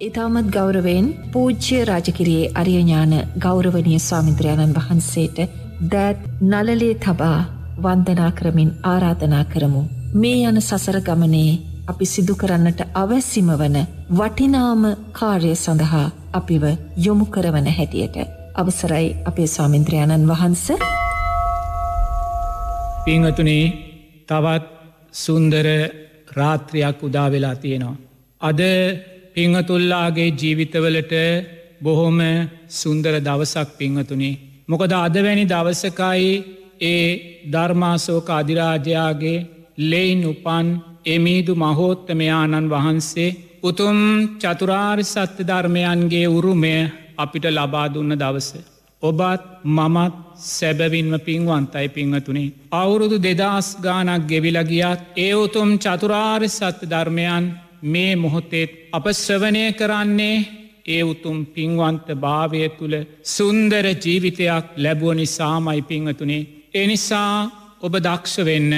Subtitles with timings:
[0.00, 5.38] ඉතාමත් ගෞරවයෙන් පූජ්‍ය රාජකිරයේ අරියඥාන ගෞරවනය ස්වාමින්ද්‍රයාණන් වහන්සේට
[5.92, 7.40] දෑත් නලලේ තබා
[7.84, 9.82] වන්දනා කරමින් ආරාධනා කරමු.
[10.14, 13.76] මේ යන සසර ගමනේ අපි සිදු කරන්නට අවැස්සිම වන
[14.12, 14.82] වටිනාම
[15.12, 16.64] කාර්ය සඳහා අපිව
[16.96, 18.16] යොමු කරවන හැටියට.
[18.54, 20.66] අවසරයි අපේ ස්වාමින්ද්‍රයාණන් වහන්ස.
[23.04, 23.64] පිංහතුනේ
[24.28, 24.66] තවත්
[25.14, 25.66] සුන්දර
[26.32, 27.96] රාත්‍රයක් උදා වෙලා තියෙනවා.
[28.40, 28.60] අද
[29.40, 31.14] පිංහතුල්ලාගේ ජීවිතවලට
[31.80, 32.18] බොහොම
[32.70, 34.40] සුන්දර දවසක් පිංහතුනේ.
[34.68, 36.32] මොකද අදවැනි දවසකයි
[36.82, 37.04] ඒ
[37.52, 39.38] ධර්මාසෝක අධිරාජයාගේ
[39.82, 40.66] ලෙයින් උපන්
[41.06, 43.98] එමීදු මහෝත්තමයාණන් වහන්සේ උතුම්
[44.38, 46.74] චතුරාර් සත්‍ය ධර්මයන්ගේ උරුමය
[47.16, 48.50] අපිට ලබා දුන්න දවස.
[49.02, 50.14] ඔබත් මමත්
[50.48, 52.52] සැබවින්ම පින්වන්තයි පිංහතුනේ.
[52.72, 57.44] අවුරුදු දෙදස් ගානක් ගෙවිලගියත් ඒ උතුම් චතුරාර් සත්‍ය ධර්මයන්
[57.84, 60.36] මේ මොහොතෙත් අප ශ්‍රවනය කරන්නේ
[60.86, 66.48] ඒ උතුම් පින්වන්ත භාවය තුළ සුන්දර ජීවිතයක් ලැබුව නිසාමයි පිංහතුනේ.
[66.74, 67.34] එනිසා
[67.80, 68.72] ඔබ දක්ෂ වෙන්න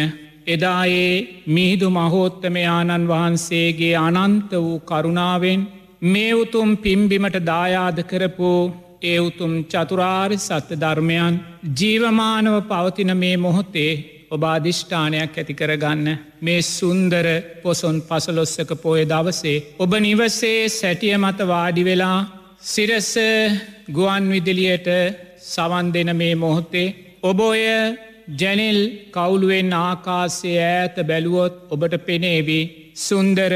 [0.47, 1.15] එදායේ
[1.49, 5.61] මිහිදු මහෝත්තමයාණන් වහන්සේගේ අනන්ත වූ කරුණාවෙන්
[6.05, 8.53] මේ උතුම් පිම්බිමට දායාද කරපු
[9.03, 11.35] ඒ උතුම් චතුරාර් සත්‍ය ධර්මයන්
[11.79, 13.93] ජීවමානව පවතින මේ මොහොතේ
[14.33, 16.07] ඔබ අධිෂ්ඨානයක් ඇති කරගන්න.
[16.41, 17.27] මේ සුන්දර
[17.63, 22.19] පොසොන් පසලොස්සක පෝය දවසේ ඔබ නිවසේ සැටිය මත වාඩි වෙලා
[22.65, 23.11] සිරස
[23.89, 24.89] ගුවන් විදිලියට
[25.45, 27.65] සවන් දෙන මේ මොහොතේ ඔබෝය
[28.33, 28.81] ජැනිල්
[29.11, 32.61] කවුළුවෙන් ආකාසේ ඈත බැලුවොත් ඔබට පෙනේවි
[32.99, 33.55] සුන්දර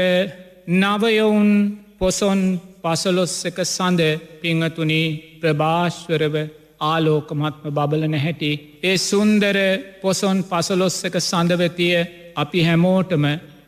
[0.73, 1.51] නවයවුන්
[1.97, 2.41] පොසොන්
[2.83, 4.01] පසලොස්සක සඳ
[4.41, 5.01] පිංහතුනි
[5.41, 6.35] ප්‍රභාශ්වරව
[6.81, 8.51] ආලෝකමත්ම බබලන හැටි.
[8.83, 9.57] ඒ සුන්දර
[10.01, 11.97] පොසොන් පසලොස්සක සඳවතිය
[12.35, 13.25] අපි හැමෝටම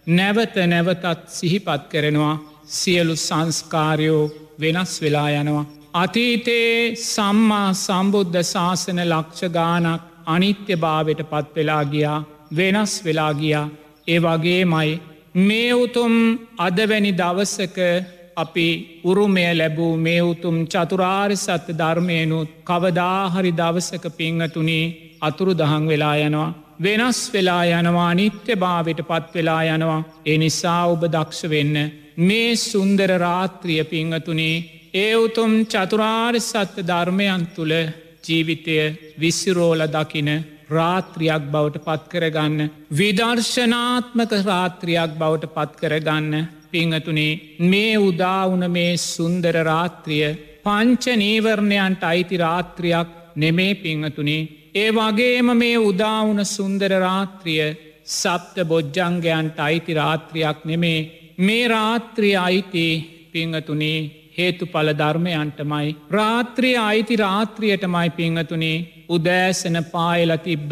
[0.09, 2.35] නැවත නැවතත් සිහිපත් කරනවා
[2.67, 4.23] සියලු සංස්කාරයෝ
[4.59, 5.65] වෙනස් වෙලා යනවා.
[5.93, 13.67] අතීතයේ සම්මා සම්බුද්ධ ශාසන ලක්ෂ ගානක් අනිත්‍ය භාවට පත් වෙලා ගියා වෙනස් වෙලා ගියා
[14.07, 14.91] ඒ වගේ මයි
[15.39, 16.13] මේ උතුම්
[16.57, 17.77] අදවැනි දවසක
[18.39, 18.67] අපි
[19.03, 24.85] උරුමය ලැබූ මේ උතුම් චතුරාර් සත්‍ය ධර්මයනුත් කවදාහරි දවසක පිංහතුනේ
[25.21, 26.55] අතුරු දහං වෙලා යනවා.
[26.79, 30.01] වෙනස් වෙලා යනවා නිත්‍ය භාවට පත් වෙලා යනවා.
[30.25, 31.75] එනිසා ඔබ දක්ෂ වෙන්න.
[32.19, 34.55] මේ සුන්දර රාත්‍රිය පිංහතුනේ
[34.95, 37.73] ඒ උතුම් චතුරාර් සත්‍ය ධර්මයන් තුළ
[38.23, 38.77] ජීවිතය
[39.17, 40.29] විසිරෝල දකින
[40.69, 42.59] රාත්‍රියක් බවට පත්කරගන්න.
[42.91, 46.33] විදර්ශනාත්මක රාත්‍රියක් බවට පත්කරගන්න
[46.71, 50.29] පිංහතුනේ මේ උදාවුන මේ සුන්දර රාත්‍රිය
[50.63, 54.47] පංච නීවරණයන්ට අයිති රාත්‍රියක් නෙමේ පිංහතුනේ.
[54.75, 57.67] ඒ වගේම මේ උදාවුන සුන්දර රාත්‍රිය
[58.11, 60.99] සප්ත බොජ්ජංගයන්ට අයිති රාත්‍රියක් නෙමේ
[61.37, 62.85] මේ රාත්‍රිය අයිති
[63.31, 63.99] පිංහතුනේ
[64.37, 65.95] හේතු පල ධර්මයන්ටමයි.
[66.11, 68.77] රාත්‍රිය අයිති රාත්‍රියටමයි පිංහතුනේ
[69.09, 70.71] උදෑසන පායල තිබ්බ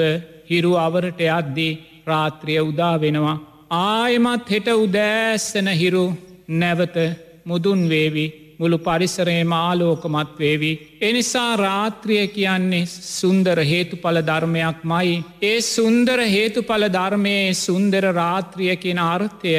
[0.49, 3.37] හිරු අවරට යද්දී රාත්‍රිය උදා වෙනවා.
[3.69, 6.03] ආයමත් හෙට උදෑස්සන හිරු
[6.49, 6.95] නැවත
[7.45, 8.25] මුදුන් වේවි
[8.59, 10.71] මුළු පරිසරේ මාලෝකමත් වේවි.
[11.01, 15.23] එනිසා රාත්‍රිය කියන්නේ සුන්දර හේතුඵල ධර්මයක් මයි.
[15.41, 19.53] ඒ සුන්දර හේතුඵල ධර්මයේ සුන්දර රාත්‍රිය කියෙන අර්ථය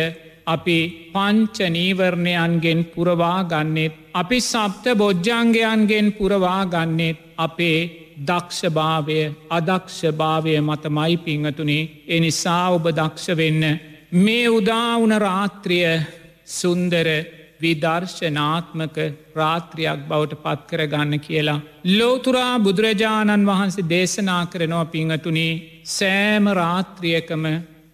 [0.47, 0.79] අපි
[1.13, 3.93] පංච නීවරණයන්ගෙන් පුරවා ගන්නෙත්.
[4.15, 7.81] අපි සප්ත බොජ්ජංගයන්ගෙන් පුරවා ගන්නෙත් අපේ
[8.21, 9.21] දක්ෂභාවය
[9.51, 13.65] අදක්ෂභාවය මතමයි පිංහතුනේ එනිසා ඔබ දක්ෂ වෙන්න
[14.13, 16.01] මේ උදාවුන රාත්‍රිය
[16.47, 17.09] සුන්දර
[17.61, 18.97] විදර්ශනාත්මක
[19.35, 21.61] රාත්‍රියක් බවට පත්කර ගන්න කියලා.
[21.91, 27.45] ලෝතුරා බුදුරජාණන් වහන්සේ දේශනා කරනවා පිංහතුනේ සෑම රාත්‍රියකම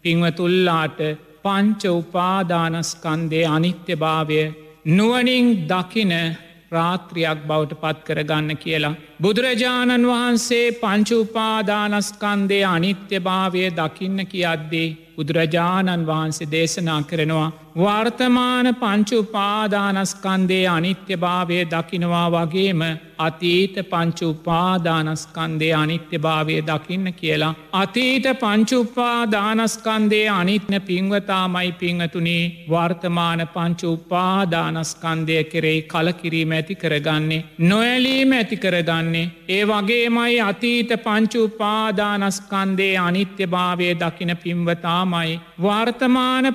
[0.03, 0.99] පිංවතුල්ලාට
[1.43, 4.41] පංච උපාදානස්කන්දේ අනිත්‍ය භාවය
[4.87, 6.13] නුවනින් දකින
[6.71, 8.95] රාත්‍රියක් බවට පත් කරගන්න කියලා.
[9.23, 17.53] බුදුරජාණන් වහන්සේ පංචුපාදානස්කන්දේ අනිත්‍ය භාවය දකින්න කියද්දී බුදුරජාණන් වහන්සේ දේශනා කරනවා.
[17.77, 22.83] වර්තමාන පංචුපාදානස්කන්දේ අනිත්‍ය භාවය දකිනවා වගේම
[23.19, 27.55] අතීත පංචුපාදානස්කන්දේ අනිත්‍ය භාවය දකින්න කියලා.
[27.73, 37.45] අතීත පංචුපාදානස්කන්දේ අනිත්න පින්වතාමයි පිංහතුනේ වර්තමාන පංචුපාදානස්කන්දය කෙරෙයි කලකිරීම ඇති කරගන්නේ.
[37.61, 39.31] නොඇලීම ඇති කරගන්නේ.
[39.49, 45.41] ඒ වගේමයි අතීත පංචුපාදානස්කන්දේ අනිත්‍ය භාවය දකින පින්වතාමයි.
[45.63, 46.55] වර්තමාන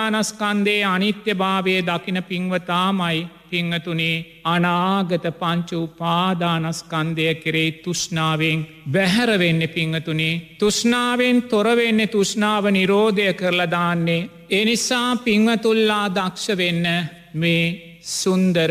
[0.00, 3.28] පංචුපාදානස්කන්දේ අනිත්‍ය භාවය දකින පින්වතාමයි.
[3.50, 14.28] පිංහතුනේ අනාගත පංච උපාදානස්කන්දය කෙරෙයි තුෂ්නාවෙන් බැහැරවෙන්න පිංහතුනේ තුෂ්නාවෙන් තොරවෙන්න තුෂ්නාව නිරෝධය කරලදාන්නේ.
[14.50, 16.86] එනිසා පිංහතුල්ලා දක්ෂ වෙන්න
[17.34, 17.64] මේ
[18.12, 18.70] සුන්දර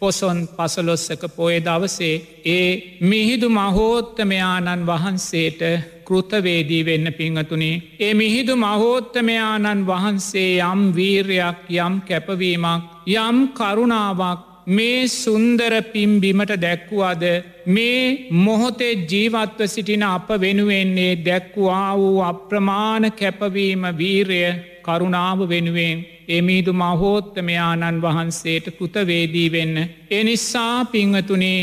[0.00, 2.14] පොසොන් පසලොස්සක පොය දවසේ
[2.46, 2.70] ඒ
[3.02, 5.60] මිහිදු මහෝත්තමයාණන් වහන්සේට
[6.10, 7.82] කෘතවේදී වෙන්න පිංහතුනේ.
[8.00, 12.84] ඒ මිහිදු මහෝත්තමයාණන් වහන්සේ යම් වීර්යක් යම් කැපවීමක්
[13.18, 17.24] යම් කරුණාවක් මේ සුන්දර පිම්බිමට දැක්වුවද
[17.66, 24.42] මේ මොහොතේ ජීවත්ව සිටින අප වෙනුවෙන්නේ දැක්වා වූ අප්‍රමාණ කැපවීම වීරය
[24.84, 29.76] කරුණාව වෙනුවෙන් එමිදු මහෝත්තමයාණන් වහන්සේට කෘතවේදී වෙන්න.
[30.10, 31.60] එනිසා පිංහතුනේ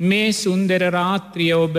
[0.00, 1.76] මේ සුන්දර රාත්‍රිය ඔබ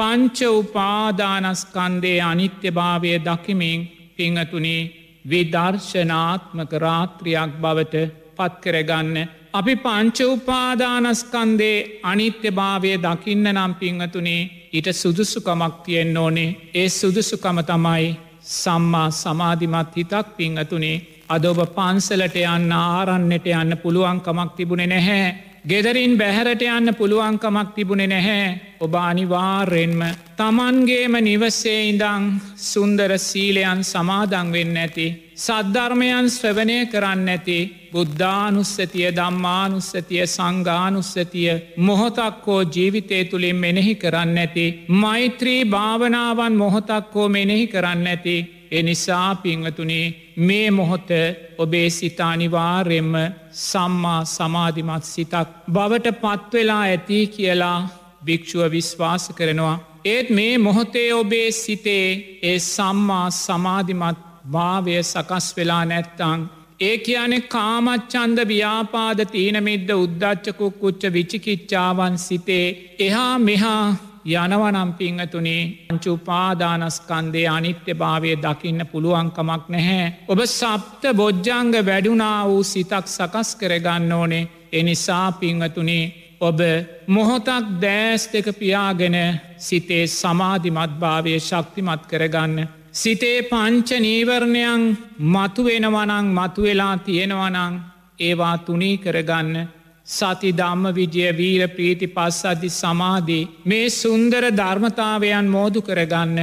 [0.00, 3.80] පංච උපාදානස්කන්දේ අනිත්‍යභාවය දකිමින්
[4.16, 4.90] පිංහතුනේ
[5.24, 7.96] විදර්ශනාත්මක රාත්‍රියක් බවට
[8.36, 9.16] පත්කරගන්න.
[9.52, 14.42] අපි පංච උපාදානස්කන්දේ අනිත්‍යභාවය දකින්න නම් පිංහතුනේ
[14.72, 16.56] ඊට සුදුසුකමක් තියෙන් ඕනේ.
[16.74, 18.08] ඒ සුදුසුකම තමයි
[18.52, 20.96] සම්මා සමාධිමත් හිතක් පිංහතුනේ.
[21.28, 25.49] අද ඔබ පන්සලට යන්න ආරන්නට යන්න පුළුවන්කමක් තිබුණෙ නැහැ.
[25.64, 28.44] ගෙදරින් බැහැරට යන්න පුළුවන්කමක් තිබුණෙ නැහැ
[28.80, 30.02] ඔබ අනිවාර්යෙන්ම
[30.38, 35.08] තමන්ගේම නිවසේ ඉඳං සුන්දර සීලයන් සමාදං වෙන්න ඇති.
[35.36, 37.58] සද්ධර්මයන් ශ්‍රවනය කරන්න ඇති
[37.92, 44.66] බුද්ධානුස්සතිය දම්මානුස්සතිය සංගානුස්සතිය මොහොතක් හෝ ජීවිතය තුළින් මෙනෙහි කරන්න ඇති.
[44.88, 48.38] මෛත්‍රී භාවනාවන් මොහොතක් හෝ මෙනෙහි කරන්න ඇති.
[48.70, 51.10] එනිසා පිංහතුනේ මේ මොහොත
[51.58, 53.14] ඔබේ සිතානිවාර්යෙන්ම
[53.60, 57.78] සම්මා සමාධිමත් සිතක් බවට පත්වෙලා ඇති කියලා
[58.26, 59.76] භික්‍ෂුව විශ්වාස කරනවා.
[60.04, 62.06] ඒත් මේ මොහොතේ ඔබේ සිතේ
[62.42, 66.40] ඒ සම්මා සමාධිමත් භාවය සකස් වෙලා නැත්තං.
[66.80, 72.66] ඒ කියන කාමච්චන්ද ව්‍යාපාද තීනමිද්ද උද්දච්චකුක් කුච්ච විචිකිච්චාවන් සිතේ
[72.98, 73.84] එහා මෙහා
[74.24, 80.12] යනවනම් පිංහතුනේ අංචුපාදානස්කන්දේ අනිත්‍ය භාවය දකින්න පුළුවන්කමක් නැහැ.
[80.28, 86.04] ඔබ සප්ත බොජ්ජංග වැඩුනා වූ සිතක් සකස් කරගන්න ඕනේ එනිසා පිංහතුනේ
[86.40, 86.60] ඔබ
[87.06, 89.16] මොහොතක් දෑස් දෙක පියාගෙන
[89.58, 92.68] සිතේ සමාධිමත් භාවය ශක්තිමත් කරගන්න.
[92.92, 94.82] සිතේ පංච නීවරණයන්
[95.26, 97.74] මතුවෙනවනං මතුවෙලා තියෙනවනං
[98.18, 99.79] ඒවා තුනී කරගන්න
[100.10, 106.38] සති දම්ම විජය වීර ප්‍රීති පස් අධි සමාධී මේ සුන්දර ධර්මතාවයන් මෝදු කරගන්න.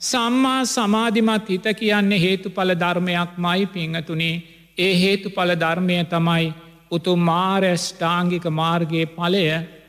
[0.00, 4.42] සම්මා සමාධිමත් හිත කියන්නේ හේතුඵල ධර්මයක් මයි පිංහතුනේ
[4.78, 6.46] ඒ හේතුඵල ධර්මය තමයි
[6.90, 9.44] උතු මාරෂ්ඨාංගික මාර්ගයේ පලය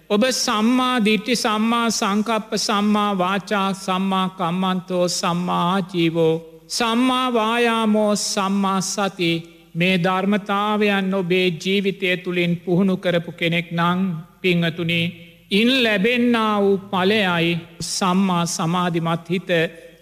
[0.09, 6.35] ඔබ සම්මා දිට්ටි සම්මා සංකප්ප සම්මා වාචා සම්මා කම්මන්තෝ සම්මා ජීවෝ
[6.69, 9.31] සම්මා වායාමෝ සම්මා සති
[9.77, 14.00] මේ ධර්මතාවයන් ඔබේ ජීවිතය තුළින් පුහුණු කරපු කෙනෙක් නං
[14.41, 15.06] පිංහතුනේ
[15.51, 19.50] ඉන් ලැබෙන්න්නා වූ පලයයි සම්මා සමාධිමත් හිත.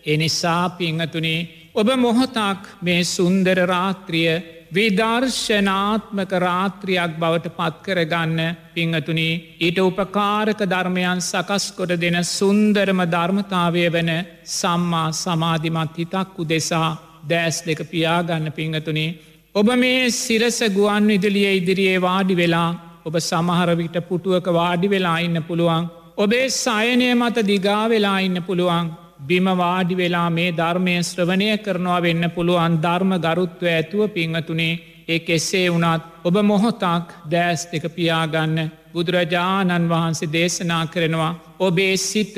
[0.05, 4.33] එනිසා පිංහතුනේ ඔබ මොහොතක් මේ සුන්දර රාත්‍රිය
[4.71, 8.39] විදර්ශනාත්මක රාත්‍රියක් බවට පත්කරගන්න
[8.73, 9.29] පිංහතුනි
[9.59, 14.11] ඊට උපකාරක ධර්මයන් සකස් කොට දෙන සුන්දරම ධර්මතාවය වන
[14.51, 16.89] සම්මා සමාධිමත් හිතක් උදෙසා
[17.29, 19.15] දෑස් දෙක පියාගන්න පිංහතුනේ
[19.55, 22.69] ඔබ මේ සිරස ගුවන් විදුලිය ඉදිරියේ වාඩි වෙලා
[23.05, 25.85] ඔබ සමහරවිට පුටුවක වාඩි වෙලා ඉන්න පුළුවන්.
[26.17, 28.91] ඔබේ සයනය මත දිගා වෙලා ඉන්න පුළුවන්.
[29.21, 34.73] බිම වාඩි වෙලා මේ ධර්මය ශ්‍රවණය කරනවා වෙන්න පුළුවන් ධර්ම ගරුත්ව ඇතුව පිංහතුනේ
[35.07, 38.59] ඒ එසේ වනත් ඔබ මොහොතක් දෑස් දෙක පියාගන්න
[38.95, 42.35] බුදුරජාණන් වහන්සේ දේශනා කරනවා ඔබේ සිත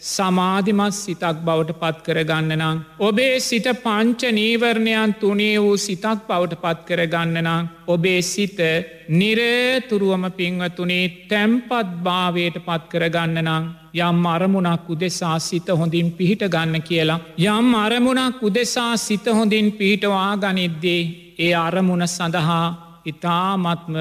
[0.00, 2.78] සමාධිමත් සිතක් බවට පත් කරගන්න නම්.
[2.98, 7.68] ඔබේ සිට පංච නීවරණයන් තුනේ වූ සිතක් බවට පත් කරගන්න නම්.
[7.86, 8.58] ඔබේ සිත
[9.10, 13.64] නිරේතුරුවම පිංවතුනේ තැම්පත් භාවයට පත් කරගන්න නම්.
[13.94, 17.20] යම් අරමුණක් උදෙසා සිත හොඳින් පිහිට ගන්න කියලා.
[17.38, 21.02] යම් අරමුණක් උදෙසා සිත හොඳින් පිහිටවා ගනිද්දේ
[21.38, 22.66] ඒ අරමුණ සඳහා
[23.04, 23.96] ඉතාමත්ම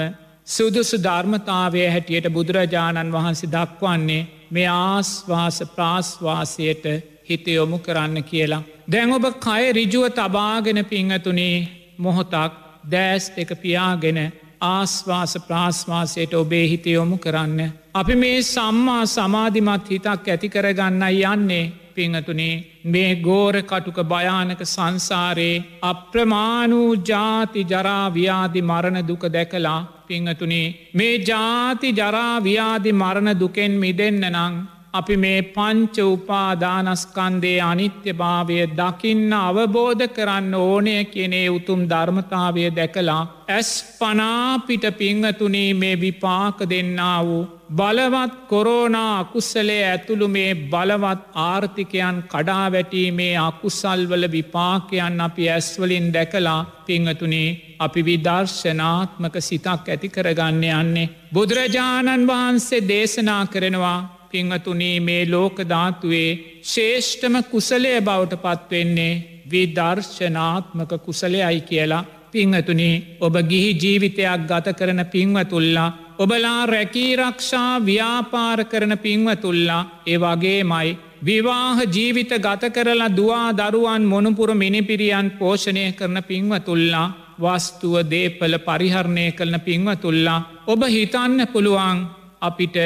[0.47, 6.85] සුදුසු ධර්මතාවය හැටියට බුදුරජාණන් වහන්සේ දක්වන්නේ මේ ආස්වාස ප්‍රාස්වාසයට
[7.29, 8.63] හිතයොමු කරන්න කියලා.
[8.91, 11.57] දැන් ඔබ කය රිජුව තබාගෙන පිංහතුනේ
[11.97, 12.53] මොහොතක්
[12.91, 14.19] දෑස් එක පියාගෙන
[14.61, 17.59] ආස්වාස ප්‍රාස්වාසයට ඔබේ හිතයොමු කරන්න.
[17.93, 22.53] අපි මේ සම්මා සමාධිමත් හිතක් ඇති කරගන්න යන්නේ පිංහතුනේ
[22.85, 32.91] මේ ගෝර කටුක භයානක සංසාරයේ අප්‍රමාණූ ජාති ජරාව්‍යාදි මරණ දුක දැකලා පිංහතුනේ මේ ජාති ජරාව්‍යාදි
[32.93, 34.55] මරණ දුකෙන් මිදන්න නං
[34.95, 43.71] අපි මේ පංච උපාදානස්කන්දේ අනිත්‍ය භාවය දකින්න අවබෝධ කරන්න ඕනය කියනේ උතුම් ධර්මතාවය දැකලා ඇස්
[43.99, 53.37] පනාපිට පිංහතුනේ මේ විපාක දෙන්නා වූ බලවත් කොරෝනා අකුස්සලේ ඇතුළු මේ බලවත් ආර්ථිකයන් කඩා වැටීමේ
[53.39, 61.09] අකුසල්වල විපාකයන් අපි ඇස්වලින් දැකලා පිංහතුනේ අපි විදර්ශනාත්මක සිතක් ඇති කරගන්න යන්නේ.
[61.33, 66.29] බුදුරජාණන් වහන්සේ දේශනා කරනවා පිංහතුනී මේ ලෝකධාතුවේ
[66.65, 69.13] ශේෂ්ඨම කුසලය බවට පත්වෙන්නේ
[69.49, 72.05] විදර්ශනාත්මක කුසලයයි කියලා.
[72.31, 81.77] පිංහතුනී ඔබ ගිහි ජීවිතයක් ගත කරන පින්වතුල්ලා ඔබලා රැකීරක්ෂා ව්‍යාපාර කරන පින්වතුල්ලා ඒ වගේමයි විවාහ
[81.87, 90.39] ජීවිත ගත කරලා දවා දරුවන් මොනුපුර මිනිපිරියන් පෝෂණය කරන පින්වතුල්ලා වස්තුව දේපල පරිහරණය කරන පින්වතුල්ලා
[90.67, 91.99] ඔබ හිතන්න පුළුවන්
[92.41, 92.77] අපිට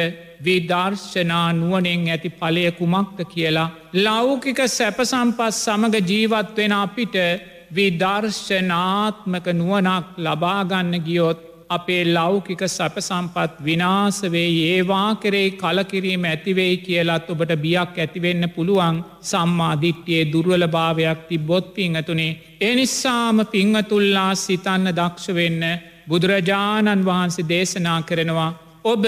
[0.43, 3.69] විදර්ශනා නුවනෙන් ඇති පලය කුමක්ද කියලා.
[3.95, 7.15] ලෞකික සැපසම්පස් සමඟ ජීවත්වෙන අපිට
[7.75, 17.93] විදර්ශනාත්මක නුවනක් ලබාගන්න ගියොත් අපේ ලෞකික සැපසම්පත් විනාසවේ ඒවා කරේ කලකිරීම ඇතිවෙයි කියලත් ඔබට බියක්
[17.97, 22.37] ඇතිවෙන්න පුළුවන් සම්මාධිට්්‍යයේ දුර්වල භාවයක් තිබොත් පිංහතුනේ.
[22.61, 25.63] එනිසාම පිංහතුල්ලා සිතන්න දක්ෂ වෙන්න
[26.09, 28.51] බුදුරජාණන් වහන්සේ දේශනා කරනවා.
[28.85, 29.05] ඔබ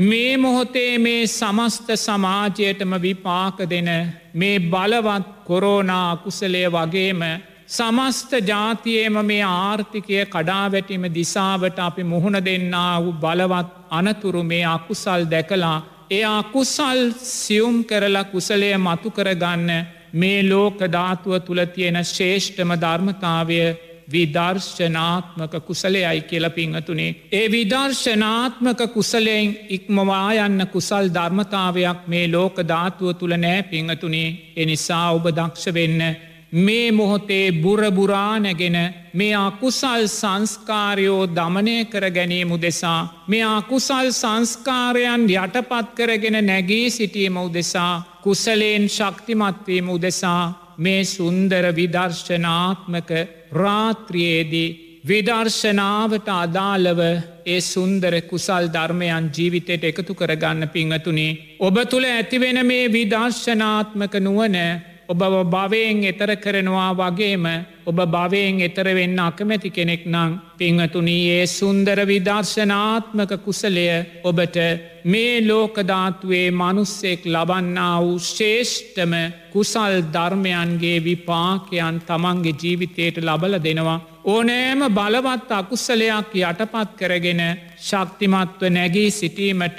[0.00, 3.88] මේ මොහොතේ මේ සමස්ත සමාජයටම විපාක දෙන
[4.34, 7.20] මේ බලවත් කොරෝනා අකුසලය වගේම
[7.68, 15.76] සමස්ත ජාතියේම මේ ආර්ථිකය කඩාවැටීම දිසාවට අපි මුහුණ දෙන්නා වූ බලවත් අනතුරු මේ අකුසල් දැකලා
[16.10, 19.70] ඒ අකුසල් සියුම් කරලා කුසලය මතු කරගන්න
[20.14, 23.60] මේ ලෝක ධාතුව තුළ තියෙන ශේෂ්ඨම ධර්මතාවය
[24.12, 27.14] විදර්ශනාත්මක කුසලයයි කියල පිංහතුනේ.
[27.32, 35.24] ඒ විදර්ශනාත්මක කුසලයෙන් ඉක්මවා යන්න කුසල් ධර්මතාවයක් මේ ලෝක ධාතුව තුළ නෑ පිංහතුනේ එනිසා ඔබ
[35.30, 36.02] දක්ෂ වෙන්න
[36.52, 38.76] මේ මොහොතේ බුරබුරා නැගෙන
[39.14, 48.20] මේ අකුසල් සංස්කාරයෝ දමනය කර ගැනීම උදෙසා මේ අකුසල් සංස්කාරයන් යටපත් කරගෙන නැගී සිටීම උදෙසා
[48.22, 53.10] කුසලයෙන් ශක්තිමත්වීම උදෙසා මේ සුන්දර විදර්ශනාත්මක
[53.52, 54.68] රාත්‍රියයේදී
[55.04, 57.00] විදර්ශනාවට අදාළව
[57.46, 61.56] ඒ සුන්දර කුසල් ධර්මයන් ජීවිතයට එකතු කරගන්න පිංහතුනේ.
[61.58, 64.56] ඔබ තුළ ඇතිවෙන මේ විදර්ශනාත්මක නුවන
[65.10, 67.46] ඔබ භවයෙන් එතර කරනවා වගේම
[67.84, 73.86] ඔබ භවයෙන් එතර වෙන්න අකමැති කෙනෙක් නං පිංහතුනී ඒ සුන්දර විදර්ශනාත්මක කුසලය
[74.24, 74.56] ඔබට
[75.04, 79.14] මේ ලෝකධාතුවේ මනුස්සෙක් ලබන්නා වූ ශේෂ්ඨම
[79.52, 83.98] කුසල් ධර්මයන්ගේ විපාකයන් තමන්ගේ ජීවිතයට ලබල දෙනවා.
[84.24, 87.42] ඕනෑම බලවත් අකුස්සලයක් යටපත් කරගෙන
[87.80, 89.78] ශක්තිමත්ව නැගී සිටීමට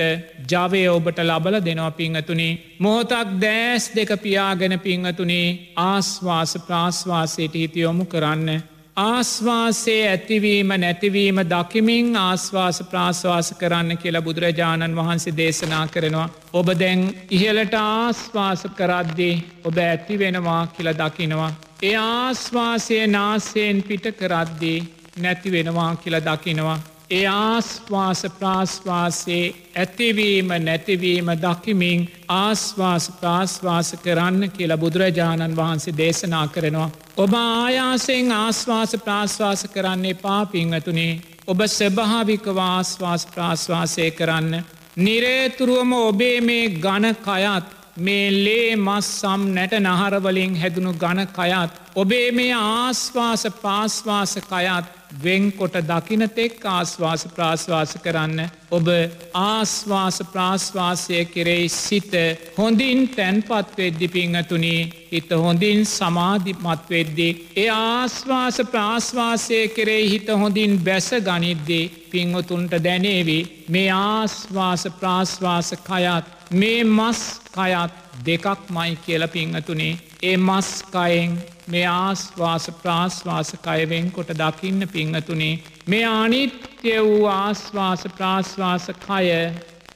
[0.49, 2.49] ජවය ඔබට ලබල දෙනවා පිංහතුනි.
[2.79, 8.49] මොහොතක් දෑස් දෙක පියාගෙන පිංහතුනේ ආස්වාස ප්‍රාශ්වාසයට හිතියොමු කරන්න.
[8.97, 16.29] ආස්වාසේ ඇතිවීම නැතිවීම දකිමින් ආස්වාස ප්‍රාශ්වාස කරන්න කියලා බුදුරජාණන් වහන්සේ දේශනා කරනවා.
[16.53, 21.51] ඔබ දැන් ඉහලට ආස්වාස කරද්දී ඔබ ඇති වෙනවා කියල දකිනවා.
[21.83, 24.79] ඒ ආස්වාසය නාසයෙන් පිට කරද්දී
[25.17, 26.79] නැති වෙනවා කියල දකිනවා.
[27.11, 36.89] ඒ ආස්වාස ප්‍රාශ්වාසයේ ඇතිවීම නැතිවීම දකිමින් ආස්වාස ප්‍රාශ්වාස කරන්න කියලා බුදුරජාණන් වහන්සේ දේශනා කරනවා.
[37.17, 44.63] ඔබ ආයාසයෙන් ආස්වාස ප්‍රාශ්වාස කරන්නේ පාපිංහතුනේ ඔබ ස්භාවික වාස්වාස් ප්‍රාශ්වාසය කරන්න.
[44.97, 47.65] නිරේතුරුවම ඔබේ මේ ගණ කයත්
[47.97, 55.75] මේ ලේ මස් සම් නැට නහරවලින් හැදුණු ගණ කයත් ඔබේ මේ ආස්වාස පාස්වාස කයත් වෙන්කොට
[55.83, 58.39] දකිනතෙක් ආස්වාස ප්‍රාශ්වාස කරන්න.
[58.71, 58.87] ඔබ
[59.33, 62.13] ආස්වාස ප්‍රාශ්වාසය කෙරෙයි සිත
[62.57, 64.81] හොඳින් තැන්පත්වෙද්දි පිංහතුනී.
[65.11, 67.31] හිත හොඳින් සමාධිමත්වෙද්දී.
[67.55, 73.39] ඒ ආස්වාස ප්‍රාශ්වාසය කෙරෙයි හිත හොඳින් බැස ගනිද්දී පිංහතුන්ට දැනේවි.
[73.69, 77.93] මේ ආස්වාස ප්‍රාශ්වාස කයත් මේ මස් කයත්
[78.25, 79.97] දෙකක් මයි කියල පිංහතුනේ.
[80.23, 81.31] ඒ මස්කයෙන්
[81.71, 85.53] මේ ආස්වාස ප්‍රාශ්වාස කයවෙන් කොට දකින්න පිංහතුනේ
[85.87, 89.27] මේ අනිත්‍ය වූ ආස්වාස ප්‍රාශ්වාස කය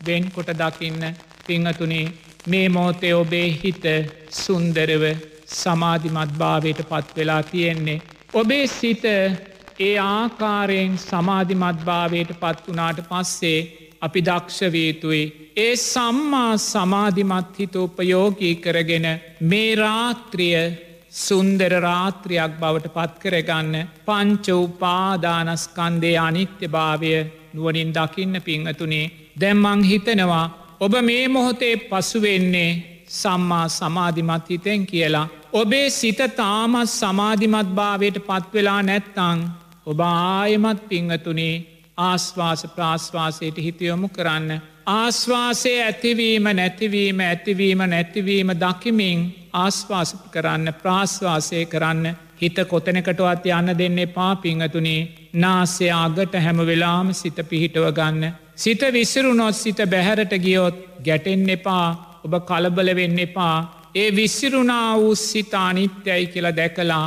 [0.01, 1.03] වෙන් කොට දකින්න
[1.47, 2.05] පිංහතුනේ
[2.47, 3.85] මේ මෝතේ ඔබේ හිත
[4.33, 5.03] සුන්දරව
[5.53, 8.01] සමාධිමත් භාවයට පත් වෙලා තියෙන්නේ.
[8.33, 9.05] ඔබේ සිත
[9.79, 13.59] ඒ ආකාරයෙන් සමාධිමත් භාවයට පත් වනාට පස්සේ
[14.01, 15.23] අපි දක්ෂවේතුයි.
[15.57, 19.07] ඒ සම්මා සමාධිමත් හිත උපයෝගී කරගෙන
[19.41, 20.84] මේ රාත්‍රිය
[21.15, 27.11] සුන්දර රාත්‍රයක් බවට පත්කරගන්න පංච උපාදානස්කන්දේ අනිත්‍ය භාවය
[27.53, 29.05] නුවනින් දකින්න පිංහතුනේ
[29.39, 30.45] දැම්මං හිතනවා
[30.79, 32.71] ඔබ මේ මොහොතේ පසුවෙන්නේ
[33.11, 35.27] සම්මා සමාධිමත් හිතෙන් කියලා.
[35.53, 39.39] ඔබේ සිත තාමත් සමාධිමත් භාවයට පත්වෙලා නැත්තං
[39.85, 41.55] ඔබ ආයමත් පිංහතුනේ
[41.99, 44.61] ආස්වාස ප්‍රාශ්වාසයට හිතයොමු කරන්න.
[44.87, 49.19] ආශ්වාසය ඇතිවීම නැතිවීම ඇතිවීම නැතිවීම දකිමින්
[49.55, 52.05] ආශ්වාස කරන්න ප්‍රාශ්වාසය කරන්න
[52.37, 55.01] හිත කොතනකටවත් යන්න දෙන්නේ පාපිංහතුනේ
[55.35, 58.33] නාසේ අගට හැම වෙලාම සිත පිහිටව ගන්න.
[58.55, 61.87] සිත විසිරුණොත් සිත බැහැරට ගියොත් ගැටෙන් එපා
[62.25, 63.57] ඔබ කලබල වෙන්න එපා
[63.95, 67.05] ඒ විසිරුණා වූ සිතානිත්‍යයි කියලා දැකලා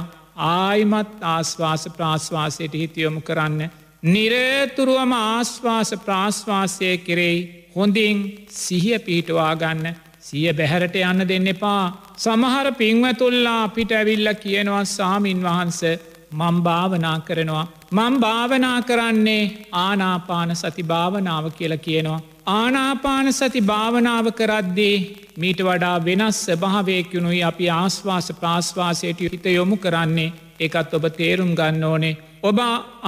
[0.48, 3.70] ආයිමත් ආශ්වාස ප්‍රාශ්වාසයට හිතියොමු කරන්න.
[4.04, 7.38] නිරේතුරුවම ආශ්වාස ප්‍රාශ්වාසය කෙරෙයි
[7.76, 8.18] හොඳින්
[8.56, 11.82] සිහිය පිහිටවා ගන්න සිය බැහැරට යන්න දෙන්න එපා.
[12.16, 15.80] සමහර පින්වතුල්ලා අපිට ඇවිල්ල කියනවා සාමීන් වහන්ස
[16.32, 17.66] මම් භාවනා කරනවා.
[17.90, 19.44] මං භාවනා කරන්නේ
[19.74, 22.20] ආනාපාන සති භාවනාව කියල කියනවා.
[22.48, 24.96] ආනාපාන සති භාවනාව කරද්දී
[25.36, 32.18] මීට වඩා වෙනස් ස්භාවයකුණුයි අපි ආශ්වාස ප්‍රාශ්වාසයට හිත යොමු කරන්නේ එකත් ඔබ තේරුම් ගන්න ඕනේ.
[32.42, 32.58] ඔබ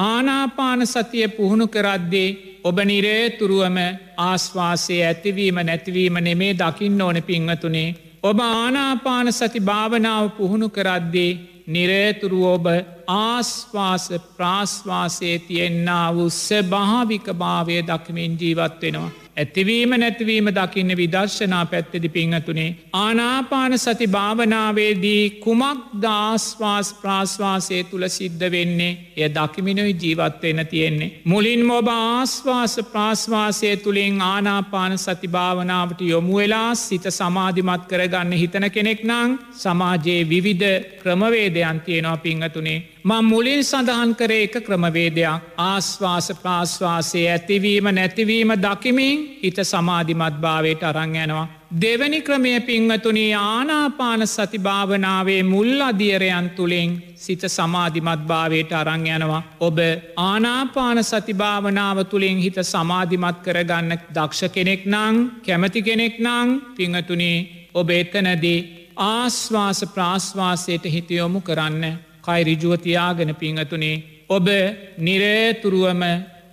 [0.03, 2.29] ආනාපාන සතිය පුහුණු කරද්දේ
[2.64, 3.79] ඔබ නිරේතුරුවම
[4.19, 7.95] ආශ්වාසය ඇතිවීම නැතිවීම නෙමේ දකින්න ඕන පිංහතුනේ.
[8.23, 11.33] ඔබ ආනාපාන සති භාවනාව පුහුණු කරද්දේ
[11.67, 12.67] නිරේතුරු ඔබ
[13.09, 14.05] ආස්වාස
[14.37, 19.11] ප්‍රාශ්වාසයේ තියෙන්න්න වුස්ස භාවික භාවය දක්මින් ජීවත් වෙනවා.
[19.40, 22.68] ඇතිවීම නැතිවීම දකින්න විදර්ශනා පැත්තෙදි පිංහතුනේ.
[22.94, 31.11] ආනාපාන සති භාවනාවේදී කුමක් දාස්වාස් ප්‍රාශ්වාසය තුළ සිද්ධ වෙන්නේ එය දකිමිනුයි ජීවත්වෙන තියෙන්නේ.
[31.25, 39.02] මුලින් මොබ ආස්වාස ප්‍රාශ්වාසය තුළින් ආනාපාන සති භාවනාවට යොමු වෙලා සිත සමාධිමත් කරගන්න හිතන කෙනෙක්
[39.04, 40.70] නං සමාජයේ විවිධ
[41.02, 42.78] ක්‍රමවේදයන් තියෙනවා පිංහතුනේ.
[43.02, 51.14] මං මුලින් සඳහන් කර එක ක්‍රමවේදයක් ආස්වාස ප්‍රාශ්වාසය ඇතිවීම නැතිවීම දකිමින් හිත සමාධිමත් භාවයට අරං
[51.16, 51.47] යනවා.
[51.75, 59.42] දෙවැනි ක්‍රමය පිංවතුනී ආනාපාන සතිභාවනාවේ මුල් අධියරයන් තුළින් සිත සමාධිමත් භාවයට අරං යනවා.
[59.61, 59.78] ඔබ
[60.19, 65.16] ආනාපාන සතිභාවනාව තුළින් හිත සමාධිමත් කරගන්න දක්ෂ කෙනෙක් නං
[65.47, 67.38] කැමති කෙනෙක් නං පිංහතුනේ
[67.75, 68.61] ඔබ එතනදී
[68.99, 72.10] ආස්වාස ප්‍රාශ්වාසයට හිතයොමු කරන්න.
[72.25, 74.47] කයිරිජුවතියාගෙන පිංහතුනේ ඔබ
[74.99, 76.03] නිරේතුරුවම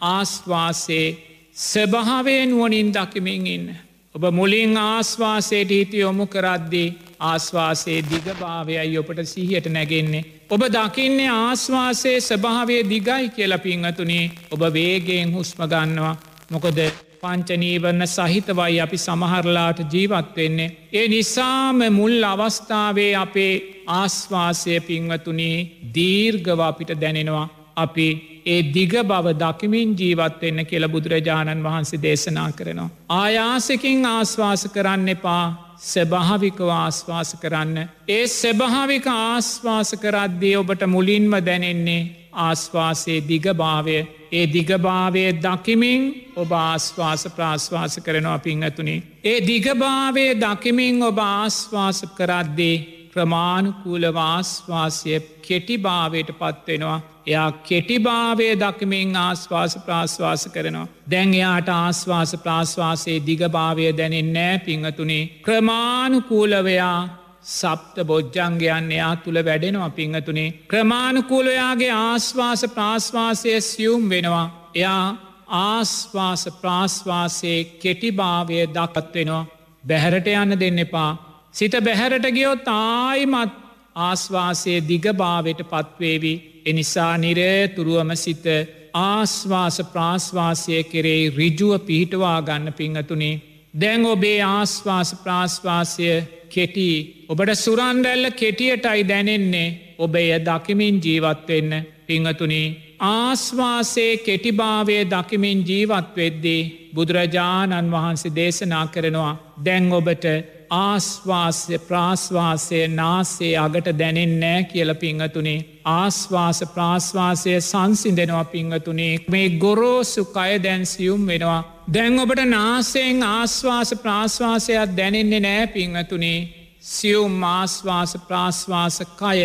[0.02, 1.08] ආස්වාසේ
[1.54, 3.68] ස්වභාවේ නුවනින් දකිමින් ඉන්න.
[4.16, 10.24] ඔබ මුලින් ආස්වාසයට හිති යොමු කරද්දී ආස්වාසේ දිගභාවයයි ඔපට සිහියට නැගෙන්නේ.
[10.50, 16.16] ඔබ දකින්නේ ආස්වාසේ ස්භාවය දිගයි කියල පිංහතුනේ ඔබ වේගෙන් හුස්ම ගන්නවා.
[16.50, 16.80] මොකොද
[17.22, 20.74] පංචනීවරණ සහිතවයි අපි සමහරලාට ජීවත්වෙන්නේ.
[20.94, 23.54] ඒ නිසාම මුල් අවස්ථාවේ අපේ
[23.92, 25.58] ආස්වාසය පින්වතුනේ
[25.96, 27.48] දීර්ගව අපිට දැනෙනවා.
[27.76, 28.08] අපි
[28.46, 32.90] ඒ දිග බව දකිමින් ජීවත්වෙන්න කියල බුදුරජාණන් වහන්සේ දේශනා කරනවා.
[33.12, 35.46] ආයාසකින් ආස්වාස කරන්න එපා
[35.84, 37.78] සැභාවිකව ආස්වාස කරන්න.
[38.08, 42.02] ඒ සැභාවික ආස්වාස කරද්දී ඔබට මුලින්ම දැනෙන්නේ
[42.46, 43.98] ආස්වාසේ දිගභාවය
[44.32, 49.04] ඒ දිගභාවය දකිමින් ඔබ ආස්වාස ප්‍රාශ්වාස කරනවා පිංහතුනේ.
[49.24, 57.02] ඒ දිගභාවය දකිමින් ඔබ ආස්වාස කරද්දේ ප්‍රමාණකූලවාස්වාසය කෙටිභාවයට පත්වෙනවා.
[57.26, 60.88] එයා කෙටිභාවය දකිමින් ආස්වාස ප්‍රාශ්වාස කරනවා.
[61.12, 65.40] දැන් එයාට ආස්වාස ප්‍රාශ්වාසයේ දිගභාවය දැනෙන් නෑ පිංහතුනේ.
[65.42, 70.54] ක්‍රමාණුකූලවයා සප්ත බොජ්ජංගයන් එයා තුළ වැඩෙනවා පිංහතුනේ.
[70.68, 74.72] ක්‍රමාණුකූලයාගේ ආස්වාස ප්‍රාශ්වාසය සියුම් වෙනවා.
[74.76, 75.06] එයා
[75.48, 79.46] ආස්වාස ප්‍රාශ්වාසයේ කෙටිභාවය දකත් වෙනවා.
[79.84, 81.12] බැහැරට යන්න දෙන්න එපා.
[81.52, 83.54] සිත බැහැරට ගියොත් ආයිමත්
[83.98, 86.34] ආස්වාසයේ දිගභාවයට පත්වේවි.
[86.66, 88.46] එනිසා නිරේතුරුවම සිත
[88.94, 93.42] ආස්වාස ප්‍රාශ්වාසය කෙරෙයි රිජුව පිහිටවා ගන්න පිංහතුනේ.
[93.74, 96.08] දැන් ඔබේ ආස්වාස ප්‍රාශ්වාසය
[96.50, 96.90] කෙටි.
[97.30, 101.72] ඔබට සුරන්රැල්ල කෙටියටයි දැනෙන්නේ ඔබ එය දකිමින් ජීවත්වෙන්න
[102.08, 102.68] පිංහතුනේ
[103.02, 106.62] ආස්වාසේ කෙටිභාවය දකිමින් ජීවත්වෙද්දී
[106.96, 109.34] බුදුරජාණන් වහන්සේ දේශනා කරනවා
[109.66, 110.26] දැන් ඔබට
[110.70, 115.66] ආස්වාස්‍ය ප්‍රාශ්වාසය නාසේ අගට දැනෙන් නෑ කියල පිංහතුනේ.
[115.86, 119.14] ආස්වාස ප්‍රාශ්වාසය සංසිඳෙනවා පිංහතුනේ.
[119.30, 121.62] මේ ගොරෝසු කය දැන්සියුම් වෙනවා.
[121.94, 126.40] දැන් ඔබට නාසයෙන් ආස්වාස ප්‍රාශ්වාසයක් දැනෙන්නේ නෑ පිංහතුනේ.
[126.82, 129.40] සියුම් ආස්වාස ප්‍රාශ්වාස කය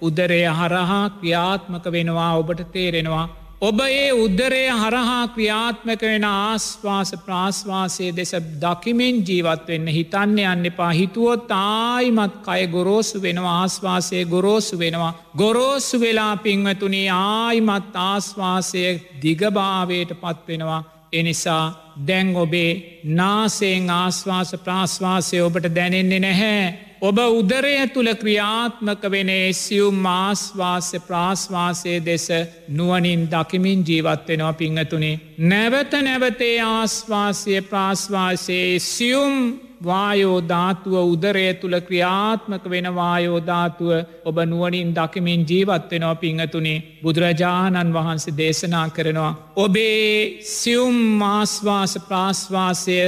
[0.00, 3.26] උදරය හරහා ක්‍රියාත්මක වෙනවා ඔබට තේරෙනවා.
[3.60, 11.50] ඔබ ඒ උද්දරය හරහා ක්‍රියාත්මක වෙන ආස්වාස ප්‍රාශ්වාසය දෙස දකිමෙන් ජීවත්වෙන්න හිතන්න යන්න එපා හිතුවොත්
[11.50, 15.12] ආයිමත් කය ගොරෝසු වෙනවා ආස්වාසය ගොරෝසු වෙනවා.
[15.36, 18.84] ගොරෝසු වෙලා පින්වතුනි ආයිමත් ආස්වාසය
[19.22, 20.82] දිගභාවයට පත්වෙනවා.
[21.12, 21.64] එනිසා
[22.06, 22.72] දැන් ඔබේ
[23.12, 26.87] නාසයෙන් ආශ්වාස ප්‍රාශ්වාසය ඔබට දැනෙන්නේ නැහැ.
[27.00, 32.26] ඔබ උදරය තුළ ක්‍රියාත්මක වෙන සියුම් ආස්වාස්‍ය ප්‍රාශ්වාසය දෙස
[32.70, 35.20] නුවනින් දකිමින් ජීවත්වෙනවා පිංහතුනේ.
[35.40, 39.34] නැවත නැවතේ ආස්වාසය ප්‍රාශ්වාසයේ සියුම්
[39.80, 43.90] වායෝධාතුව උදරය තුළ ක්‍රියාත්මක වෙන වායෝධාතුව
[44.24, 49.32] ඔබ නුවනින් දකිමින් ජීවත්වෙනවා පිංහතුනේ බුදුරජාණන් වහන්සේ දේශනා කරනවා.
[49.56, 52.98] ඔබේ සියුම් මාස්වාස ප්‍රාශ්වාසය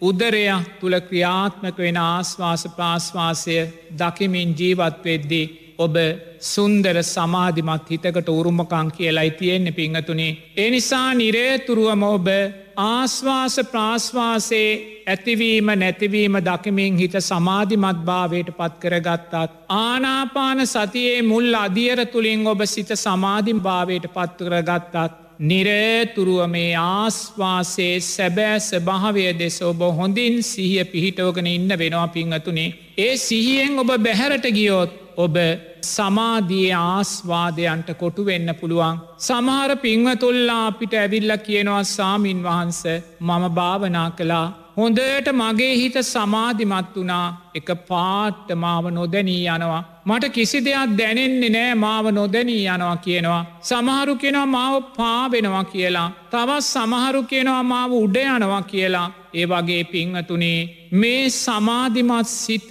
[0.00, 3.56] උදරයක් තුළ ක්‍රියාත්මක වෙන ආශ්වාස ප්‍රාශ්වාසය
[3.98, 5.46] දකිමින් ජීවත්වෙද්දී.
[5.78, 5.96] ඔබ
[6.40, 10.36] සුන්දර සමාධිමත් හිතකට උරුමකං කියලයි තියෙන්නේ පිංහතුනේ.
[10.56, 12.28] එනිසා නිරේතුරුවම ඔබ
[12.76, 14.70] ආශ්වාස ප්‍රාශ්වාසේ
[15.06, 19.50] ඇතිවීම නැතිවීම දකිමින් හිත සමාධිමත් භාවයට පත් කරගත්තාත්.
[19.68, 25.25] ආනාපාන සතියේ මුල් අදියර තුළින් ඔබ සිත සමාධිම් භාවයට පත්කරගත්තාත්.
[25.40, 32.74] නිරේතුරුව මේ ආස්වාසේ සැබෑ ස්භාවය දෙස ඔබ හොඳින් සිහිය පිහිටෝගෙන ඉන්න වෙනවා පිංහතුනේ.
[32.98, 35.36] ඒ සිහියෙන් ඔබ බැහැරට ගියොත් ඔබ
[35.84, 39.00] සමාධිය ආස්වාදයන්ට කොටු වෙන්න පුළුවන්.
[39.18, 42.82] සමහර පිංවතුල්ලා අපිට ඇවිල්ල කියනවා සාමීන් වහන්ස
[43.20, 44.46] මම භාවනා කලා.
[44.76, 49.82] හොඳට මගේ හිත සමාධිමත් වනා එක පාට්ට මාව නොදැනී යනවා.
[50.06, 53.46] මට කිසි දෙයක් දැනෙන්නේ නෑ මාව නොදැනී යනවා කියනවා.
[53.60, 56.08] සමහරු කෙනවා මාව පාවෙනවා කියලා.
[56.30, 59.08] තවත් සමහරු කෙනවා මාව උඩ යනවා කියලා.
[59.34, 60.60] ඒ වගේ පිංහතුනේ
[60.92, 62.70] මේ සමාධිමත් සිත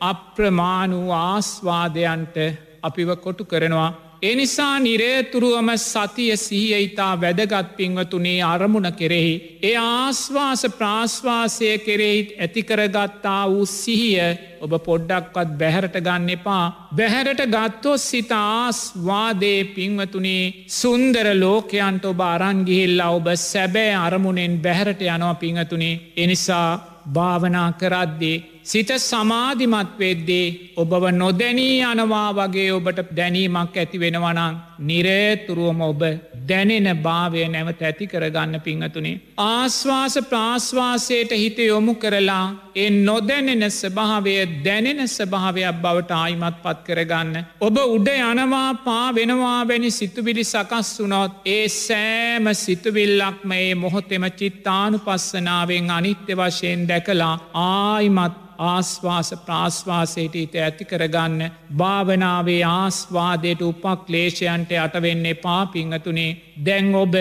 [0.00, 2.36] අප්‍රමාණු ආස්වාදයන්ට
[2.82, 3.90] අපිව කොටු කරනවා.
[4.22, 9.32] එනිසා නිරේතුරුවම සතිය සිහිය ඉතා වැදගත් පින්වතුනේ අරමුණ කෙරෙහි.
[9.62, 14.20] ඒ ආස්වාස ප්‍රාශ්වාසය කෙරෙහිත් ඇතිකරගත්තා වූ සිහිය
[14.60, 16.66] ඔබ පොඩ්ඩක්වත් බැහැරට ගන්න එපා.
[16.96, 26.00] බැහැරට ගත්තොත් සිතාස් වාදේ පින්වතුනේ සුන්දර ලෝකයන්ට ඔබ අරන්ගිහිල්ලා ඔබ සැබෑ අරමුණෙන් බැහැරට යනවා පිංහතුනේ
[26.16, 26.70] එනිසා
[27.08, 30.46] භාවනා කරද්දේ සිත සමාධිමත් වෙද්දේ
[30.76, 36.02] ඔබව නොදැනී යනවා වගේ ඔබට දැනීමක් ඇති වෙනවනං නිරේතුරුවම ඔබ
[36.48, 39.20] දැනෙන භාවය නැවත ඇති කරගන්න පිංහතුනේ.
[39.38, 42.44] ආශ්වාස ප්‍රාශ්වාසයට හිත යොමු කරලා
[42.74, 47.34] ඒ නොදැනෙන ස්භාවය දැනෙන ස්භාවයක් බවට ආයිමත් පත් කරගන්න.
[47.60, 54.98] ඔබ උඩ යනවා පා වෙනවා වැනි සිතුවිලි සකස් වුනොත් ඒ සෑම සිතුවිල්ලක්ම ඒ මොහොතෙම චිත්තානු
[55.00, 61.40] පස්සනාවෙන් අනිත්‍ය වශයෙන් දැකලා ආයිමත් ආස්වාස ප්‍රාශ්වාසයට හිත ඇති කරගන්න
[61.76, 66.30] භාවනාවේ ආස්වාදයට උපක්ලේෂයන්ට අටවෙන්න එපා පිංහතුනේ
[66.64, 67.14] දැන් ඔබ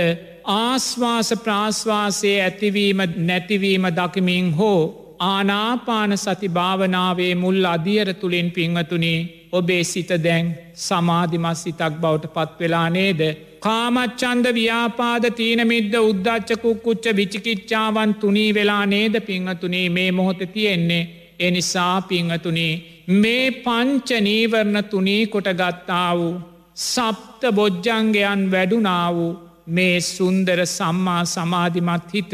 [0.55, 4.81] ආස්වාස ප්‍රාශ්වාසයේ ඇතිවීම නැතිවීම දකිමින් හෝ
[5.21, 9.19] ආනාපාන සති භාවනාවේ මුල් අදියර තුළින් පිංහතුනේ
[9.51, 13.21] ඔබේ සිත දැන් සමාධිමත් සිතක් බවට පත්වෙලා නේද.
[13.59, 21.03] කාමච්චන්ද ව්‍යාපාද තීනමිද්ද උද්දච්චකු කුච්ච විචිකිච්චාවන් තුනී වෙලා නේද පිංහතුනේ මේ මොහොත තියෙන්නේ.
[21.41, 26.41] එනිසා පිංහතුනේ මේ පංච නීවරණ තුනී කොට ගත්තා වූ
[26.83, 32.31] සප්ත බොජ්ජංගයන් වැඩුනා වූ මේ සුන්දර සම්මා සමාධිමත් හිත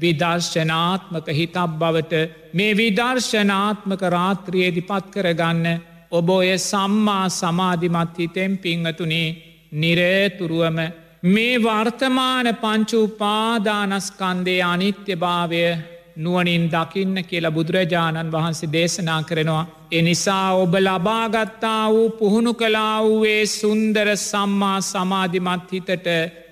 [0.00, 5.80] විදර්ශනාත්මක හිතක් බවට මේ විදර්ශනාත්මක රාත්‍රියේදි පත් කරගන්න
[6.12, 9.36] ඔබ ඔය සම්මා සමාධිමත් හිතෙන් පිංහතුනේ
[9.74, 10.92] නිරේතුරුවම
[11.24, 19.66] මේ වර්තමාන පංචුපාදානස්කන්දේ අනිත්‍ය භාවය නුවනින් දකින්න කියලා බුදුරජාණන් වහන්සේ දේශනා කරනවා.
[19.90, 26.08] එනිසා ඔබ ලබාගත්තා වූ පුහුණු කලා වූයේ සුන්දර සම්මා සමාධිමත් හිතට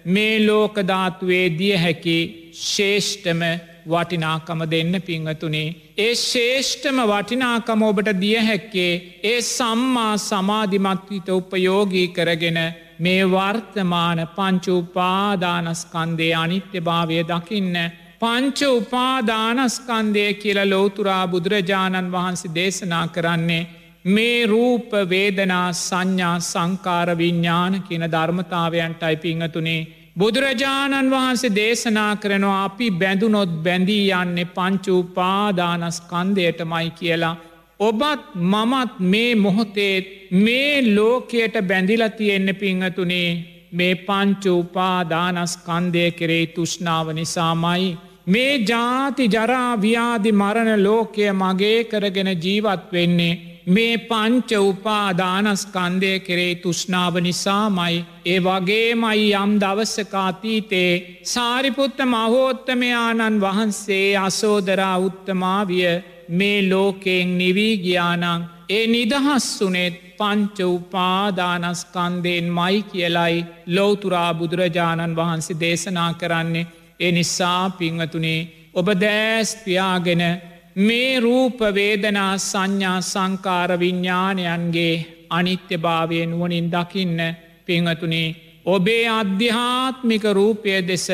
[0.06, 2.18] මේ ලෝකධාතුවේ දිය හැකි
[2.64, 3.42] ශේෂ්ඨම
[3.86, 5.74] වටිනාකම දෙන්න පිංහතුනේ.
[5.98, 8.92] ඒ ශේෂ්ඨම වටිනාකම ඔබට දිය හැක්කේ
[9.22, 12.58] ඒ සම්මා සමාධිමත්විත උපයෝගී කරගෙන
[12.98, 17.76] මේ වර්තමාන පංචුපාදානස්කන්දේ අනිත්‍ය භාවය දකින්න
[18.20, 28.02] පංච උපාදානස්කන්දය කියල ලෝතුරා බුදුරජාණන් වහන්සේ දේශනා කරන්නේ මේ රූප වේදනා සංඥා සංකාර විඤ්ඥාන කියන
[28.06, 29.86] ධර්මතාවයන්ට අයිපිංහතුනේ.
[30.18, 37.36] බුදුරජාණන් වහන්සේ දේශනා කරනවා අපි බැඳුනොත් බැඳී යන්නේ පංචූපාදානස්කන්දයට මයි කියලා.
[37.80, 40.04] ඔබත් මමත් මේ මොහොතේත්
[40.38, 51.84] මේ ලෝකයට බැඳිලතියෙන්න පිංහතුනේ මේ පංචූපාදානස්කන්දය කෙරේ තුෂ්නාව නිසාමයි මේ ජාති ජරාව්‍යාදි මරණ ලෝකය මගේ
[51.84, 53.38] කරගෙන ජීවත් වෙන්නේ.
[53.66, 58.04] මේ පංච උපාදානස්කන්දය කරේ තුෂ්නාව නිසාමයි.
[58.26, 65.92] ඒ වගේමයි යම් දවස්සකාතීතේ සාරිපුත්ත මහෝත්තමයාණන් වහන්සේ අසෝදරා උත්තමාවිය
[66.30, 68.48] මේ ලෝකයෙන් නිවී ගියානං.
[68.68, 76.66] ඒ නිදහස් වනෙත් පංච උපාදානස්කන්දයෙන් මයි කියලයි ලෝතුරා බුදුරජාණන් වහන්සේ දේශනා කරන්නේ
[77.00, 78.40] ඒ නිසා පිංවතුනේ
[78.74, 80.22] ඔබ දෑස් පියාගෙන
[80.78, 84.94] මේ රූපවේදනා සංඥා සංකාර විඤ්ඥානයන්ගේ
[85.30, 87.18] අනිත්‍ය භාවය නුවනින් දකින්න
[87.66, 88.28] පිංහතුනේ
[88.66, 91.08] ඔබේ අධ්‍යාත්මික රූපය දෙස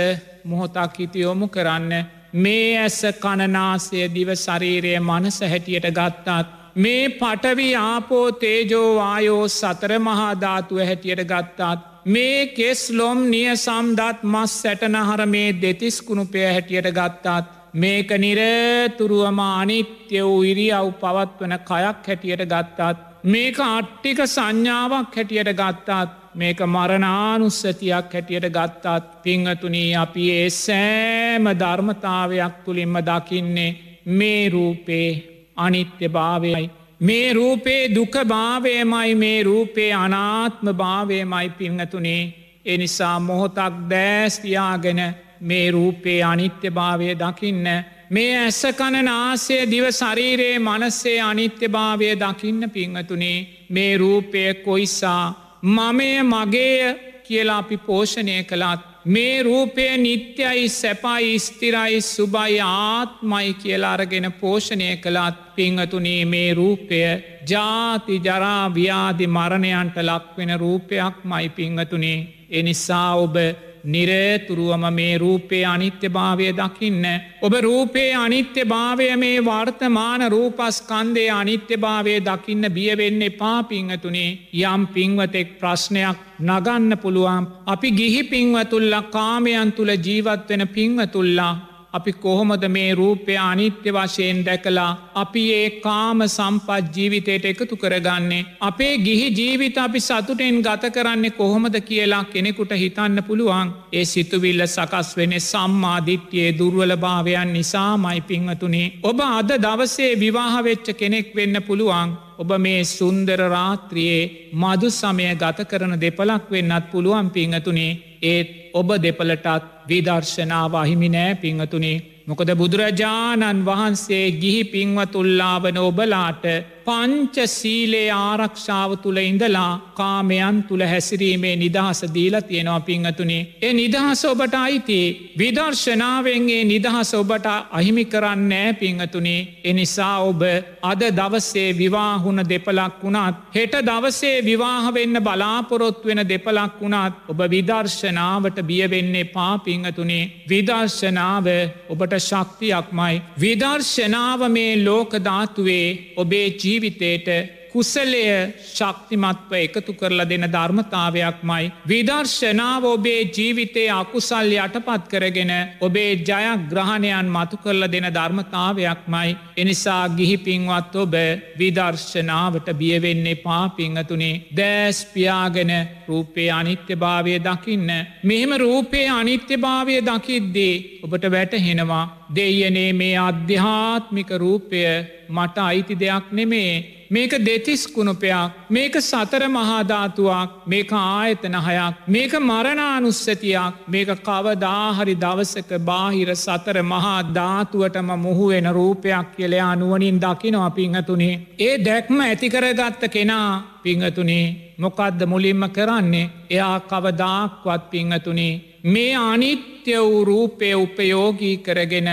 [0.45, 1.93] මොහොතක් හිතියොමු කරන්න
[2.35, 6.47] මේ ඇස කණනාසය දිව ශරීරය මනස හැටියට ගත්තාත්
[6.77, 15.23] මේ පටවි ආපෝ තේජෝවායෝ සතර මහාධාතුව හැටියට ගත්තාත් මේ කෙස් ලොම් නිය සම්දත් මස් සැටනහර
[15.27, 23.59] මේ දෙතිස් කුණුපය හැටියට ගත්තාත් මේක නිරතුරුවම අනිත්‍ය වූ ඉරියව් පවත්වන කයක් හැටියට ගත්තාත් මේක
[23.61, 33.77] අට්ටික සංඥාවක් හැටියට ගත්තාත් මේක මරණානුස්සතියක් හැටියට ගත්තාත් පිංහතුනී අපි ඒ සෑම ධර්මතාවයක් තුළින්ම දකින්නේ
[34.09, 35.09] මේ රූපේ
[35.57, 36.71] අනිත්‍ය භාවයයි.
[37.01, 42.35] මේ රූපේ දුක භාවයමයි මේ රූපේ අනාත්ම භාවයමයි පිංහතුනේ.
[42.65, 45.01] එනිසා මොහොතක් දෑස්තියාගෙන
[45.41, 47.67] මේ රූපේ අනිත්‍ය භාවය දකින්න
[48.11, 53.47] මේ ඇස කණනාසය දිව ශරීරයේ මනස්සේ අනිත්‍ය භාවය දකින්න පිංහතුනේ.
[53.71, 55.25] මේ රූපය කොයිසා
[55.65, 64.89] මමය මගේය කියලා අපි පෝෂණය කළත් මේ රූපය නිත්‍යයි සැපයි ස්තිරයි සුබයි ආත්මයි කියලාරගෙන පෝෂණය
[64.97, 66.99] කළත් පිංහතුනේ මේ රූපය
[67.47, 72.19] ජාති ජරාව්‍යාදි මරණයන්ට ලක්වෙන රූපයක් මයි පිංහතුනේ
[72.53, 73.37] එනිසා ඔබ
[73.85, 77.05] නිරේතුරුවම මේ රූපේ අනිත්‍ය භාවය දකින්න.
[77.41, 85.59] ඔබ රූපේ අනිත්‍ය භාවය මේ වර්තමාන රූපස්කන්දේ අනිත්‍ය භාවය දකින්න බියවෙන්න එපා පිංහතුනේ යම් පිංවතෙක්
[85.61, 91.55] ප්‍රශ්නයක් නගන්න පුළුවන් අපි ගිහි පිංවතුල්ලා කාමයන් තුළ ජීවත්වෙන පිංවතුල්ලා
[91.97, 98.43] අපි කොහොමද මේ රූපය අනිත්‍ය වශයෙන් දැකලා අපි ඒ කාම සම්පත් ජීවිතයට එකතු කරගන්නේ.
[98.61, 105.17] අපේ ගිහි ජීවිත අපි සතුටෙන් ගත කරන්නේ කොහොමද කියලා කෙනෙකුට හිතන්න පුළුවන් ඒ සිතුවිල්ල සකස්
[105.17, 108.93] වෙන සම්මාධිත්‍යයේ දුර්වල භාවයන් නිසා මයි පිංහතුනේ.
[109.03, 112.26] ඔබ අද දවසේ විවාහවෙච්ච කෙනෙක් වෙන්න පුළුවන්.
[112.39, 117.99] ඔබ මේ සුන්දර රාත්‍රියයේ මදු සමය ගත කරන දෙපලක් වෙන්නත් පුළුවන් පිංහතුනේ.
[118.23, 122.03] ඒත් ඔබ දෙපලටත් විදර්ශනාව අහිමි නෑ පිංහතුනේ.
[122.27, 126.47] මොකද බුදුරජාණන් වහන්සේ ගිහි පින්වතුල්ලාවන ඔබලාට
[126.87, 133.47] පංච සීලේ ආරක්ෂාව තුළ ඉඳලා කාමයන් තුළ හැසිරීමේ නිදහස දීලා තියෙනවා පිංහතුනේ.
[133.63, 134.99] ඒ නිදහස ඔබට අයිති
[135.39, 139.47] විදර්ශනාවෙන්ගේ නිදහස ඔබට අහිමි කරන්නෑ පිංහතුනේ.
[139.65, 140.43] එනිසා ඔබ
[140.83, 149.25] අද දවසේ විවාහුණ දෙපලක් වුණත් හෙට දවසේ විවාහවෙන්න බලාපොරොත් වෙන දෙපලක් වුණත් ඔබ විදර්ශනාවට බියවෙන්නේ
[149.29, 151.47] පා පිංහතුනේ විදර්ශනාව
[151.89, 153.23] ඔබට ශක්තියක්මයි.
[153.41, 157.29] විදර්ශනාව මේ ලෝකධාතුවේ ඔබේ ජීවිතයට
[157.77, 158.21] කුසලය
[158.69, 161.65] ශක්තිමත්ව එකතු කරලා දෙන ධර්මතාවයක් මයි.
[161.87, 169.37] විදර්ශනාව ඔබේ ජීවිතයේ අකුසල් යටපත් කරගෙන ඔබේ ජයග්‍රහණයන් මතු කරලා දෙන ධර්මතාවයක් මයි.
[169.57, 171.15] එනිසා ගිහි පින්වත් ඔබ
[171.61, 175.73] විදර්ශනාවට බියවෙන්නේ පාපිංහතුනේ දෑස්පියාගෙන
[176.09, 177.91] රූපේ අනිත්‍ය භාවය දකින්න.
[178.23, 184.83] මෙහෙම රූපේ අනිත්‍ය භාවය දකිද්දේ ඔබට වැටහෙනවා දෙයනේ මේ අධ්‍යාත්මික රූපය
[185.29, 193.75] මට අයිති දෙයක් නෙමේ මේක දෙතිස් කුණුපයක් මේක සතර මහාධාතුවක් මේක ආයතන හයක් මේක මරණානුස්සතියක්
[193.89, 201.41] මේක කවදාහරි දවසක බාහිර සතර මහා ධාතුවටම මුහුවෙන රූපයක් කියලයා නුවනින් දකිනවා පිංහතුනේ.
[201.59, 203.51] ඒ දැක්ම ඇතිකරගත්ත කෙනා
[203.83, 206.31] පිංහතුනේ මොකක්ද මුලින්ම කරන්නේ?
[206.51, 212.09] එයා කවදාක්වත් පිංහතුනේ මේ අනිත්‍ය වූ රූපය උපයෝගී කරගෙන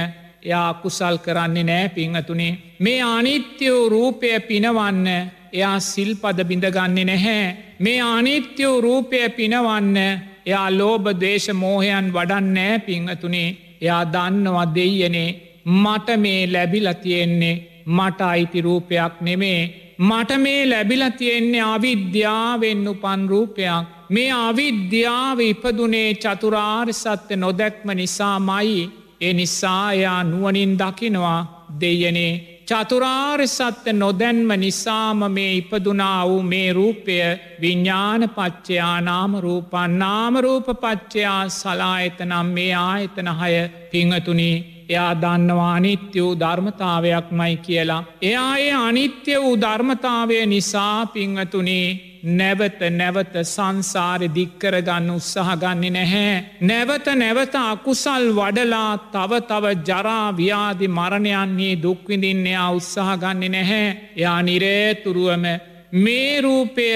[0.46, 5.08] එයා කුසල් කරන්නේ නෑ පිංහතුනේ මේ අනිත්‍යෝ රූපය පිනවන්න
[5.54, 7.58] එයා සිල්පද බිඳගන්නේ නැහැ.
[7.80, 9.98] මේ අනිත්‍යෝ රූපය පිනවන්න
[10.46, 13.50] එයා ලෝබ දේශ මෝහයන් වඩන්නෑ පිංහතුනේ
[13.82, 15.30] එයා දන්නවා දෙයනේ
[15.66, 17.56] මට මේ ලැබිලතියෙන්නේ
[17.88, 19.62] මට අයිති රූපයක් නෙමේ.
[20.00, 23.86] මට මේ ලැබිල තියෙන්නේ අවිද්‍යාවෙන් උපන් රූපයක්.
[24.10, 31.42] මේ අවිද්‍යාව ඉපදුනේ චතුරාර් සත්‍ය නොදැක්ම නිසා මයි ඒ නිසායා නුවනින් දකිනවා
[31.80, 32.34] දෙයනේ
[32.66, 37.18] චතුරාර් සත්‍ය නොදැන්ම නිසාම මේ ඉපදුනා වූ මේ රූපය
[37.62, 43.52] විඤ්ඥාන පච්චයා නාමරූපන් නාමරූප පච්චයා සලාඇතනම් මේ ආයතන හය
[43.92, 44.56] පිංහතුනී
[44.90, 48.04] එයා දන්නවා අනිත්‍ය වූ ධර්මතාවයක් මයි කියලා.
[48.22, 51.88] එයා ඒ අනිත්‍ය වූ ධර්මතාවය නිසා පිංහතුනේ
[52.24, 56.46] නැවත නැවත සංසාරය දික්කරගන්න උත්සාහගන්නේ නැහැ.
[56.62, 63.88] නැවත නැවත අකුසල් වඩලා තව තව ජරාව්‍යාදි මරණයන්නේ දුක්විඳින්නයා උත්සාහගන්නේ නැහැ.
[64.16, 65.46] යා නිරේතුරුවම
[65.96, 66.88] මේ රූපය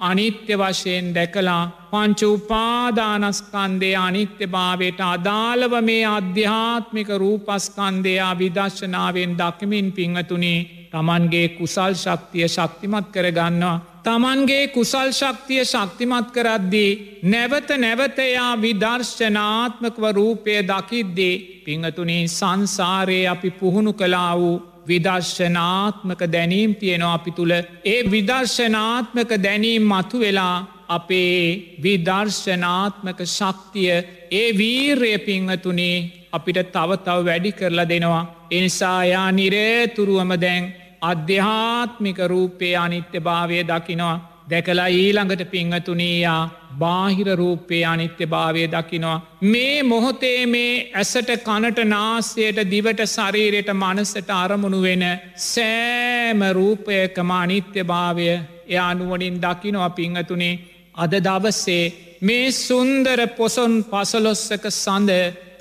[0.00, 11.48] අනිත්‍ය වශයෙන් දැකලා පංච උපාදානස්කන්දය අනිත්‍ය භාවයට අදාළව මේ අධ්‍යාත්මික රූපස්කන්දයා විදර්ශනාවෙන් දකිමින් පිංහතුනේ තමන්ගේ
[11.50, 13.91] කුසල් ශක්තිය ශක්තිමත් කරගන්නවා.
[14.04, 17.20] තමන්ගේ කුසල් ශක්තිය ශක්තිමත් කරද්දී.
[17.24, 27.30] නැවත නැවතයා විදර්ශනාත්මකව රූපය දකිද්දේ පිංහතුනේ සංසාරයේ අපි පුහුණු කලා වූ විදර්ශනාත්මක දැනීම් තියෙනවා අපි
[27.30, 30.56] තුළ ඒ විදර්ශනාත්මක දැනීම් මතු වෙලා
[30.88, 33.90] අපේ විදර්ශනාත්මක ශක්තිය
[34.32, 35.96] ඒ වීර්ය පිංහතුනේ
[36.32, 38.24] අපිට තව තව වැඩි කරලා දෙනවා.
[38.50, 40.64] එනිසායා නිරේතුරුවම දැන්
[41.02, 44.16] අධ්‍යාත්මික රූපේ අනිත්‍ය භාවය දකිනවා.
[44.48, 46.40] දැකලා ඊළඟට පිංහතුනීයා
[46.78, 49.18] බාහිර රූපයේ අනිත්‍ය භාවය දකිනවා.
[49.44, 55.04] මේ මොහොතේ මේ ඇසට කනට නාසයට දිවට ශරීරයට මනසට අරමුණු වෙන
[55.44, 58.28] සෑම රූපයකම අනිත්‍ය භාවය
[58.66, 60.54] එය අනුවනින් දකිනවා පිංහතුනේ
[60.96, 61.84] අද දවස්සේ
[62.22, 65.10] මේ සුන්දර පොසොන් පසලොස්සක සඳ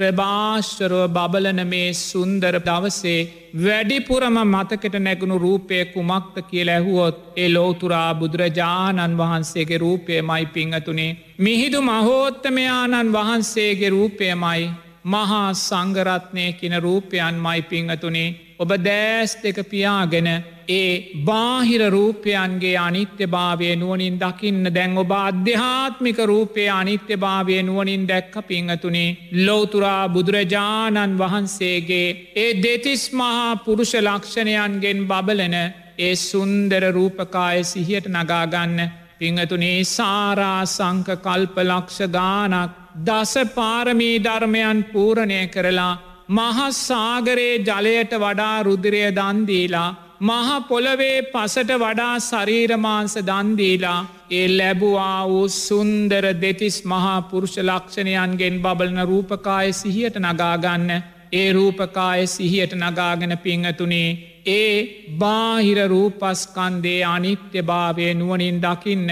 [0.02, 3.18] ප්‍රභාශ්වරව බබලන මේ සුන්දර දවසේ
[3.58, 11.18] වැඩිපුරම මතකට නැගුණු රූපය කුමක්ත කියල ඇහුවොත් ඒ ලෝතුරා බුදුරජාණන් වහන්සේගේ රූපය මයි පිංහතුනේ.
[11.40, 14.64] මිහිදු මහෝත්තමයාණන් වහන්සේගේ රූපයමයි
[15.06, 20.30] මහා සංගරත්නය කියන රූපයන් මයි පිංහතුනේ ඔබ දෑස් දෙක පියාගෙන
[20.70, 28.36] ඒ බාහිර රූපයන්ගේ අනිත්‍ය භාවය නුවනින් දකින්න දැන් ඔබ අධ්‍යාත්මික රූපය අනිත්‍ය භාවය නුවනින් දැක්ක
[28.44, 29.18] පිංහතුනේ.
[29.38, 35.56] ලෝතුරා බුදුරජාණන් වහන්සේගේ ඒ දෙතිස් මහා පුරුෂ ලක්ෂණයන්ගෙන් බබලන
[36.00, 38.78] ඒ සුන්දර රූපකාය සිහියට නගාගන්න
[39.20, 45.94] පිංහතුනේ සාරා සංක කල්ප ලක්ෂ ගානක් දස පාරමී ධර්මයන් පූරණය කරලා
[46.30, 49.90] මහස්සාගරයේ ජලයට වඩා රුදිරය දන්දීලා
[50.22, 54.00] මහපොළවේ පසට වඩා ශරීරමාංස දන්දීලා
[54.32, 60.92] ඒ ලැබුවා වූ සුන්දර දෙතිස් මහා පුරුෂ ලක්ෂණයන්ගෙන් බබලන රූපකාය සිහියට නගාගන්න
[61.34, 64.10] ඒ රූපකාය සිහියට නගාගෙන පිංහතුනේ
[64.48, 64.76] ඒ
[65.18, 69.10] බාහිර රූපස්කන්දේ අනිත්‍ය භාවය නුවනින් දකින්න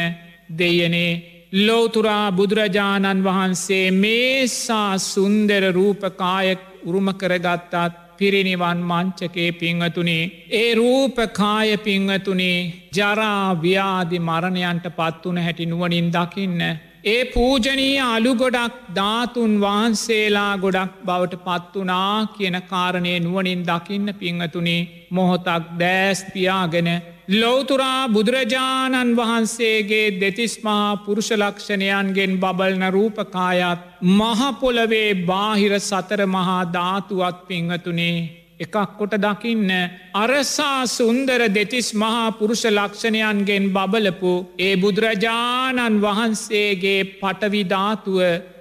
[0.52, 1.14] දෙයනේ.
[1.58, 12.58] ලෝතුරා බුදුරජාණන් වහන්සේ මේසා සුන්දර රූපකාය උරුම කරගත්තාත් පිරිනිවන් මංචකේ පිංහතුනේ ඒ රූපකාය පිංහතුනේ
[12.96, 16.62] ජරාව්‍යාදි මරණයන්ට පත්වන හැටි නුවනින් දකින්න.
[17.04, 25.70] ඒ පූජනී අලු ගොඩක් ධාතුන් වහන්සේලා ගොඩක් බවට පත්වනා කියන කාරණය නුවනින් දකින්න පිංහතුනේ මොහොතක්
[25.80, 26.90] දෑස්තියාගෙන
[27.32, 39.14] ලෝතුරා බුදුරජාණන් වහන්සේගේ දෙතිස්මහා පුරුෂලක්ෂණයන්ගෙන් බබල්න රූපකායත් මහපොලවේ බාහිර සතර මහා ධාතුවත් පිංහතුනේ එකක් කොට
[39.18, 39.70] දකින්න
[40.16, 48.20] අරසා සුන්දර දෙතිස් මහා පුරුෂ ලක්ෂණයන්ගෙන් බබලපු ඒ බුදුරජාණන් වහන්සේගේ පටවිධාතුව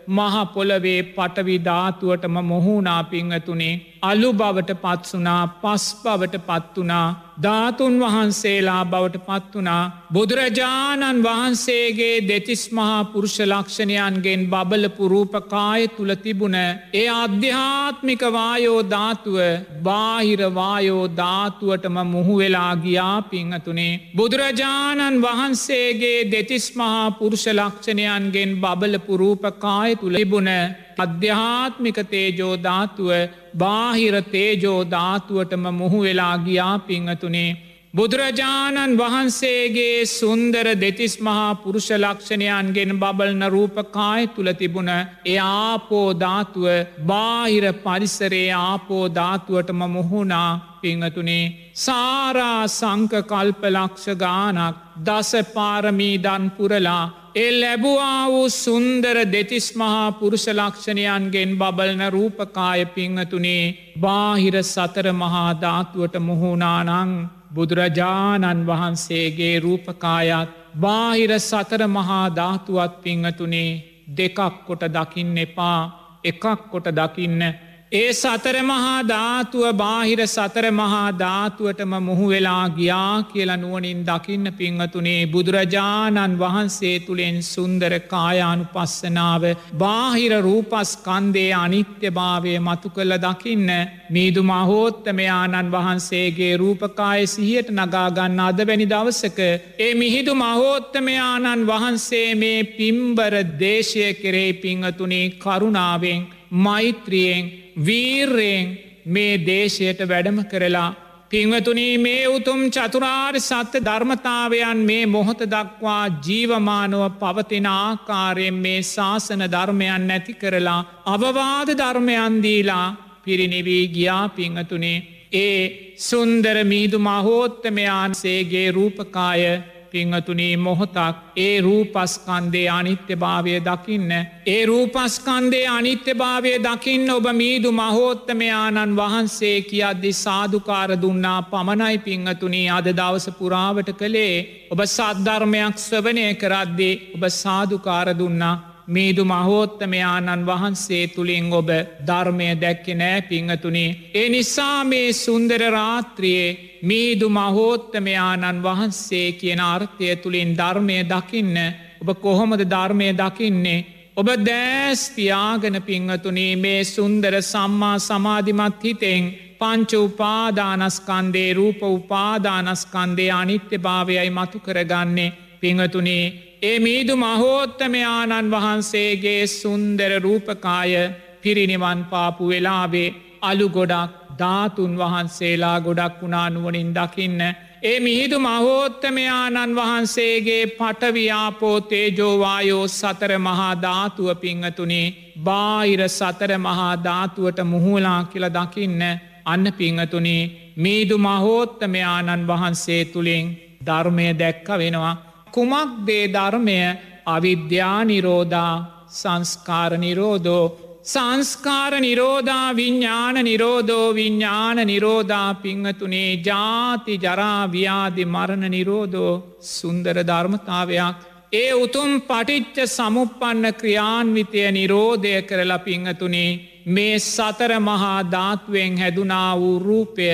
[0.08, 11.20] මහපොලවේ පටවිධාතුවටම මොහුණා පිංහතුනේ අලු බවට පත්සුනා පස් බවට පත්වනා ධාතුන් වහන්සේලා බවට පත්වනා බුදුරජාණන්
[11.22, 16.56] වහන්සේගේ දෙතිස් මහා පුරුෂ ලක්ෂණයන්ගෙන් බබලපු රූපකාය තුළ තිබුණ
[16.94, 19.38] ඒ අධ්‍යාත්මිකවායෝ ධාතුව
[19.82, 30.52] බාහිරවායෝ ධාතුවටම මුහුවෙලා ගියා පිංහතුනේ බුදුරජාණන් වහන්සේගේ දෙතිස් මහා පුරුෂ ලක්ෂණයන්ගෙන් බබලපු රූපකාය තුළ තිබුණ
[30.98, 33.10] අධ්‍යාත්මික තේජෝ ධාතුව
[33.56, 37.50] බාහිර තේජෝ ධාතුවටම මුහු වෙලා ගියා පිංහතුනේ.
[37.90, 44.90] බුදුරජාණන් වහන්සේගේ සුන්දර දෙතිස් මහා පුරුෂ ලක්ෂණයන්ගෙන් බබල්න රූපකාය තුළ තිබුණ
[45.26, 46.66] එ ආපෝ ධාතුව
[47.04, 57.04] බාහිර පරිසරේ ආපෝ ධාතුවටම මුහුණා පිංහතුනේ සාරා සංක කල්ප ලක්ෂ ගානක් දස පාරමී දන් පුරලා
[57.34, 63.64] ඒ ලැබුවා වූ සුන්දර දෙතිස් මහා පුරුෂ ලක්ෂණයන්ගෙන් බබලන රූපකාය පිංහතුනේ
[64.00, 67.12] බාහිර සතර මහා ධාතුවට මුහුණානං
[67.54, 73.70] බුදුරජාණන් වහන්සේගේ රූපකායත් බාහිර සතර මහා ධාතුවත් පිංහතුනේ
[74.16, 75.80] දෙකක් කොට දකින්න එපා
[76.24, 77.42] එකක් කොට දකින්න
[77.92, 85.22] ඒ සතර මහා ධාතුව බාහිර සතර මහා ධාතුවටම මුහු වෙලා ගියා කියලා නුවනින් දකින්න පිංහතුනේ
[85.26, 89.48] බුදුරජාණන් වහන්සේ තුළෙන් සුන්දර කායානු පස්සනාව
[89.78, 93.70] බාහිර රූපස්කන්දේ අනිත්‍ය භාවය මතු කළ දකින්න
[94.10, 99.38] මීදු මහෝත්තමයාණන් වහන්සේගේ රූපකාය සිහියට නගාගන්න අද වැනි දවසක
[99.80, 107.48] ඒ මිහිදු මහෝත්තමයාණන් වහන්සේ මේ පිම්බර දේශය කෙරේ පිංහතුනේ කරුණාවෙන් මෛත්‍රියෙන්
[107.78, 108.66] වීර්රයෙන්
[109.06, 110.88] මේ දේශයට වැඩම කරලා
[111.30, 120.06] පිංවතුනී මේ උතුම් චතුරාර් සත්‍ය ධර්මතාවයන් මේ මොහොත දක්වා ජීවමානුව පවතින ආකාරයෙන් මේ ශාසන ධර්මයන්
[120.06, 122.86] නැති කරලා අවවාද ධර්මයන්දීලා
[123.24, 124.98] පිරිනිවී ගියා පිංහතුනේ
[125.34, 129.42] ඒ සුන්දර මීදු මහෝත්තමයාන්සේගේ රූපකාය
[129.90, 134.10] පිංහතුනී මොහොතක් ඒ රූපස්කන්දේ අනිත්‍ය භාවය දකින්න.
[134.46, 142.88] ඒ රූපස්කන්දේ අනිත්‍ය භාවය දකින්න ඔබ මීදු මහෝත්තමයාණන් වහන්සේ කියද්දි සාධකාර දුන්නා පමණයි පිංහතුනී අද
[142.92, 151.68] දවස පුරාවට කළේ ඔබ සද්ධර්මයක් ස්වවනය කරද්දේ ඔබ සාධකාර දුන්නා මීදු මහෝත්තමයාණන් වහන්සේ තුළින් ඔබ
[152.06, 153.96] ධර්මය දැක්කෙ නෑ පිංහතුනේ.
[154.14, 161.56] ඒ නිසා මේ සුන්දර රාත්‍රියයේ මීදු මහෝත්තමයාණන් වහන්සේ කියන අර්ථය තුළින් ධර්මය දකින්න
[162.02, 163.86] ඔබ කොහොමද ධර්මය දකින්නේ.
[164.16, 169.24] ඔබ දෑස් පියාගන පිංහතුනේ මේ සුන්දර සම්මා සමාධිමත් හිතෙන්
[169.60, 180.94] පංච උපාදානස්කන්දේ රූප උපාදානස්කන්දේ අනිත්‍ය භාවයයි මතු කරගන්නේ පිංහතුනේ ඒ මීදු මහෝත්තමයාණන් වහන්සේගේ සුන්දර රූපකාය
[181.42, 187.40] පිරිනිවන් පාපු වෙලාවේ අලු ගොඩක් ධාතුන් වහන්සේලා ගොඩක් වුණානුවනින් දකින්න.
[187.82, 195.06] ඒ මිහිදු මහෝත්තමයාණන් වහන්සේගේ පටවියාපෝතේ ජෝවායෝ සතර මහා ධාතුව පිංහතුනේ
[195.44, 199.02] බාහිර සතර මහා ධාතුවට මුහුලා කියල දකින්න
[199.44, 200.42] අන්න පිංහතුනේ
[200.76, 203.46] මීදු මහෝත්තමයාණන් වහන්සේ තුළින්
[203.86, 205.16] ධර්මය දැක්ක වෙනවා
[205.52, 206.78] කුමක් දේ ධර්මය
[207.26, 208.74] අවිද්‍යානිරෝධා
[209.10, 210.66] සංස්කාර නිරෝධෝ.
[211.04, 214.14] සංස්කාර නිරෝධා විඤ්ඥාන නිරෝධෝ.
[214.14, 219.34] විඤ්ඥාන නිරෝධා පිංහතුනේ ජාති ජරාව්‍යාදි මරණ නිරෝධෝ.
[219.70, 221.16] සුන්දර ධර්මතාවයක්.
[221.52, 226.50] ඒ උතුම් පටිච්ච සමුපපන්න ක්‍රියාන්විතය නිරෝධය කරලා පිංහතුනේ
[226.86, 230.28] මේ සතර මහා ධාත්ුවෙන් හැදුනා වූ රූපය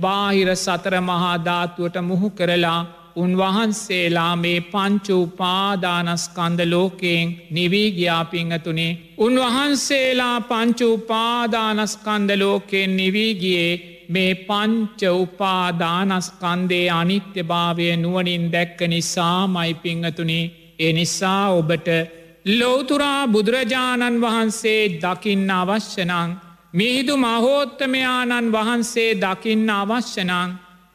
[0.00, 2.80] බාහිර සතර මහා ධාත්තුවට මුහු කරලා
[3.16, 8.98] උන්වහන්සේලා මේ පංචු උපාදානස්කන්ද ලෝකයෙන් නිවී ගියාපිංහතුනේ.
[9.18, 13.72] උන්වහන්සේලා පංචු උපාදානස්කන්ද ලෝකයෙන් නිවීගියේ
[14.08, 20.44] මේ පංච උපාදානස්කන්දේ අනිත්‍ය භාවය නුවනින් දැක්ක නිසා මයිපිංහතුනේ
[20.78, 21.88] ඒ නිසා ඔබට
[22.50, 26.36] ලෝතුරා බුදුරජාණන් වහන්සේ දකින්න අවශ්‍යනං
[26.72, 30.32] මිහිදු මහෝත්තමයාණන් වහන්සේ දකින්න අවශ්‍යනං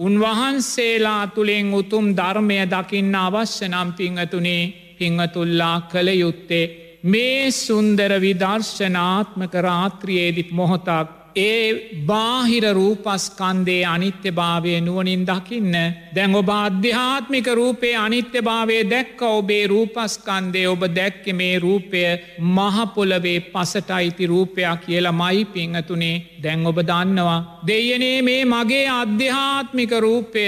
[0.01, 4.63] උන්වහන්සේලා තුළින් උතුම් ධර්මය දකින්න අවශ්‍ය නම් පිංහතුනේ
[4.97, 6.65] පිංහතුල්ලා කළ යුත්තේ
[7.03, 15.75] මේ සුන්දර විදර්ශනාත්මක රාත්‍රියේදි මොහොතක් ඒ බාහිර රූපස්කන්දේ අනිත්‍ය භාවය නුවනින් දකින්න.
[16.15, 22.03] දැන් ඔබ අධ්‍යාත්මික රූපේ අනිත්‍ය භාවය දැක්ක ඔබේ රූපස්කන්දේ ඔබ දැක්ක මේ රූපය
[22.39, 26.21] මහපොලවේ පසට අයිති රූපයක් කියලා මයි පිංහතුනේ.
[26.43, 27.61] දැන් ඔබ දන්නවා.
[27.67, 30.45] දෙයනේ මේ මගේ අධ්‍යාත්මික රූපය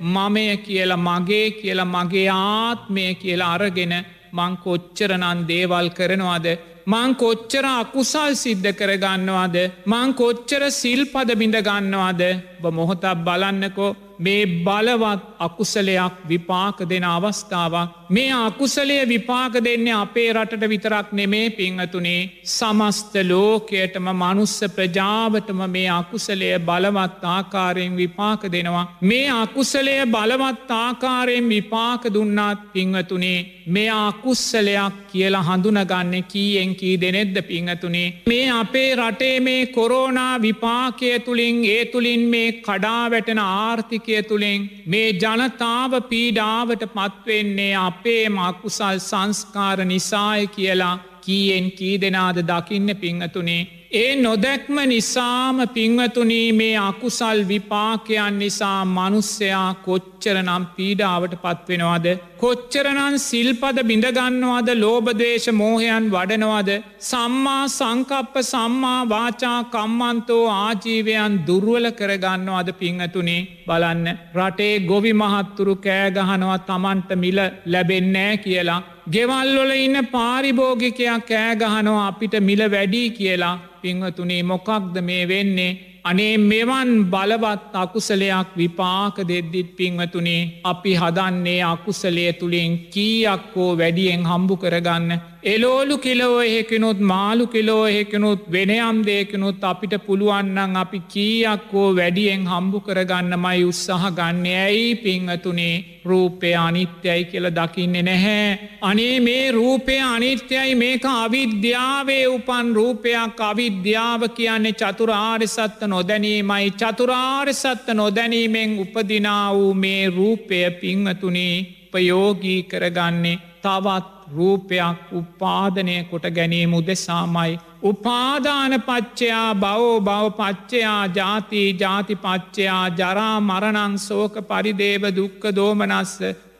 [0.00, 3.94] මමය කියලා මගේ කියලා මගේ ආත්මය කියලා අරගෙන
[4.32, 6.73] මං කොච්චරනන් දේවල් කරනවාද?
[6.86, 9.56] මං කොච්චර අකුසල් සිද්ධ කරගන්නවාද
[9.86, 12.22] මං කොච්චර සිල්පද බිඳ ගන්නවාද?
[12.60, 20.68] බ මොහොතක් බලන්නකෝ මේ බලවත් අකුසලයක් විපාක දෙන අවස්ථාවක් මේ අකුසලය විපාක දෙන්නේ අපේ රටට
[20.68, 28.86] විතරක් නෙමේ පිංහතුනේ සමස්ත ලෝකයටම මනුස්ස ප්‍රජාවටම මේ අකුසලය බලවත් ආකාරයෙන් විපාක දෙනවා.
[29.02, 33.38] මේ අකුසලය බලවත් ආකාරයෙන් විපාක දුන්නාත් පිංහතුනේ
[33.68, 41.64] මේ අකුස්සලයක් කියලා හඳුනගන්න කීයෙන් කී දෙනෙද්ද පිංහතුනේ මේ අපේ රටේ මේ කොරෝනා විපාකය තුළින්
[41.66, 49.84] ඒ තුළින් මේ කඩා වැටෙන ආර්ථික ආර්ථිකය තුළින් මේ ජනතාව පීඩාවට පත්වෙන්නේ අපේ මකුසල් සංස්කාර
[49.84, 58.84] නිසාය කියලා කීයෙන් කී දෙනාද දකින්න පිංහතුනේ ඒ නොදැක්ම නිසාම පිංවතුනී මේ අකුසල් විපාකයන් නිසා
[58.84, 62.06] මනුස්සයා කොච්චර නම් පීඩාවට පත්වෙනවාද.
[62.38, 66.70] කොච්චරනන් සිල්පද බිඳගන්නවාද ලෝබදේශ මෝහයන් වඩනවාද.
[67.10, 74.06] සම්මා සංකප්ප සම්මා වාචා කම්මන්තෝ ආජීවයන් දුර්වල කරගන්නවාද පිංහතුනේ බලන්න.
[74.36, 78.82] රටේ ගොවි මහත්තුරු කෑගහනවා තමන්ට මිල ලැබෙන්නෑ කියලා.
[79.10, 87.72] ගෙවල්වල ඉන්න පාරිභෝගිකයක් කෑගහනවා අපිට මිල වැඩී කියලා පිංහතුනේ මොකක්ද මේ වෙන්නේ අනේ මෙවන් බලවත්
[87.74, 95.08] අකුසලයක් විපාක දෙද්දිත් පිංවතුනේ අපි හදන්නේ අකුසලය තුළින් කීයක්කෝ වැඩියෙන් හම්බු කරගන්න.
[95.44, 103.34] එලෝලු කිලෝ එහෙකනුත් මාළු කිලෝ එහෙකනුත් වෙනයම් දේකනුත් අපිට පුළුවන්නන් අපි කීයක්කෝ වැඩියෙන් හම්බු කරගන්න
[103.42, 104.46] මයි උත්සාහ ගන්න.
[104.62, 108.48] ඇයි පිංහතුනේ රූපය අනිත්‍යයි කියල දකින්නේ නැහැ.
[108.80, 113.40] අනේ මේ රූපය අනිත්‍යයි මේක අවිද්‍යාවේ උපන් රූපයක්.
[113.50, 116.70] අවිද්‍යාව කියන්නේ චතුරාර්ය සත්ත නොදැනීමයි.
[116.72, 126.74] චතුරාර්ය සත්ත නොදැනීමෙන් උපදිනා වූ මේ රූපය පිංහතුනේ උපයෝගී කරගන්නේ තවත් රූපයක් උපාදනය කොට ගැනීම
[126.74, 127.58] උදෙසාමයි.
[127.82, 136.14] උපාදාන පච්චයා බවෝ බව පච්චයා ජාති ජාති පච්චයා ජරා මරණං සෝක පරිදේව දුක්ක දෝමනස්ස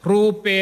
[0.04, 0.58] රූපය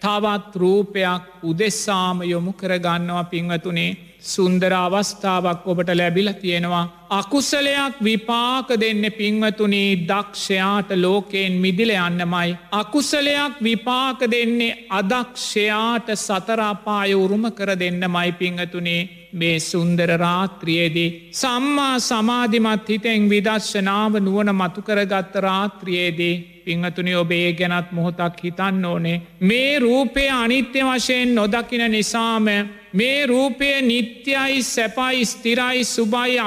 [0.00, 6.97] තවත් රූපයක් උදෙස්සාම යොමු කරගන්නවා පිංවතුනේ සුන්දර අවස්ථාවක් ඔබට ලැබිල තියෙනවා.
[7.10, 12.56] අකුසලයක් විපාක දෙන්න පිංවතුනී දක්ෂයාට ලෝකයෙන් මිදිල යන්නමයි.
[12.72, 21.30] අකුසලයක් විපාක දෙන්නේ අදක්ෂයාට සතරාපාය උරුම කර දෙන්න මයි පිංහතුනේ මේ සුන්දර රාත්‍රියේදී.
[21.32, 29.22] සම්මා සමාධිමත් හිතෙන් විදශ්ශනාව නුවන මතු කරගත්ත රාත්‍රියේදී පිංහතුනි ඔබේ ගැනත් මොහොතක් හිතන්න ඕනේ.
[29.40, 32.46] මේ රූපය අනිත්‍ය වශයෙන් නොදකින නිසාම
[32.92, 36.38] මේ රූපය නිත්‍යයි සැපයි ස්තිරයි සුබයි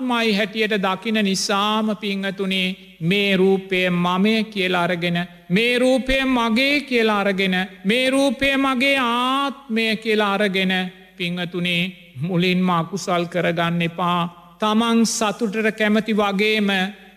[0.00, 7.56] ආත්මයි හැටියට දකින නිසාම පිංහතුනේ මේ රූපය මමය කියලා අරගෙන මේ රූපය මගේ කියලා අරගෙන
[7.84, 10.72] මේ රූපය මගේ ආත්මය කියලා අරගෙන
[11.16, 11.82] පිංහතුනේ
[12.18, 14.20] මුලින්ම අකුසල් කරගන්න එපා
[14.58, 16.70] තමන් සතුටට කැමති වගේම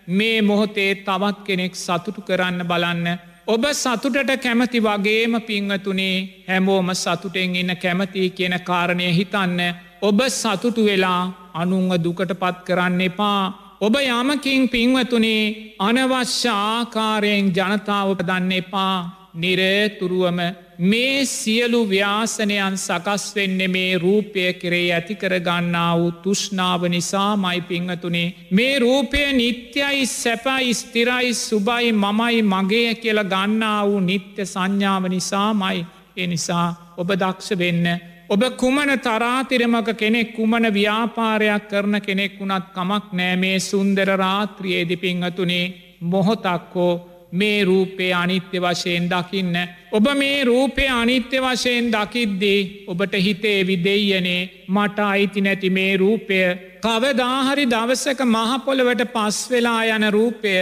[0.10, 3.08] මේ මොහොතේ තවත් කෙනෙක් සතුටු කරන්න බලන්න.
[3.48, 6.18] ඔබ සතුටට කැමති වගේම පිංහතුනේ
[6.48, 9.60] හැමෝම සතුටෙන් ඉන්න කැමති කියන කාරණය හිතන්න.
[10.02, 13.42] ඔබ සතුටු වෙලා අනුංව දුකට පත් කරන්න එපා.
[13.80, 19.24] ඔබ යමකින් පින්වතුනේ අනවශ්‍ය ආකාරයෙන් ජනතාව දන්න එපා.
[19.36, 20.40] නිරේතුරුවම
[20.80, 28.34] මේ සියලු ව්‍යාසනයන් සකස් වෙන්න මේ රූපය කරේ ඇතිකර ගන්නා වූ තුෂ්නාව නිසා මයි පිංහතුනේ
[28.52, 35.86] මේ රූපය නිත්‍යයි සැපයි ස්තිරයි සුබයි මමයි මගේ කියල ගන්නා වූ නිත්‍ය සංඥාව නිසා මයි
[36.18, 37.88] එනිසා ඔබ දක්ෂ වෙන්න
[38.30, 43.36] ඔබ කුමන තරාතිරමක කෙනෙක් කුමන ව්‍යාපාරයක් කරන කෙනෙක් වුණත් කමක් නෑ.
[43.36, 46.94] මේ සුන්දර රාත්‍රියේදි පිංහතුනේ මොහොතක්කෝ
[47.32, 49.56] මේ රූපය අනිත්‍ය වශයෙන් දකින්න.
[49.92, 56.40] ඔබ මේ රූපය අනිත්‍ය වශයෙන් දකිද්දී ඔබට හිතේ විදෙයනේ මට අයිති නැති මේ රූපය.
[56.82, 60.56] කවදාහරි දවසක මහපොළවට පස් වෙලා යන රූපය.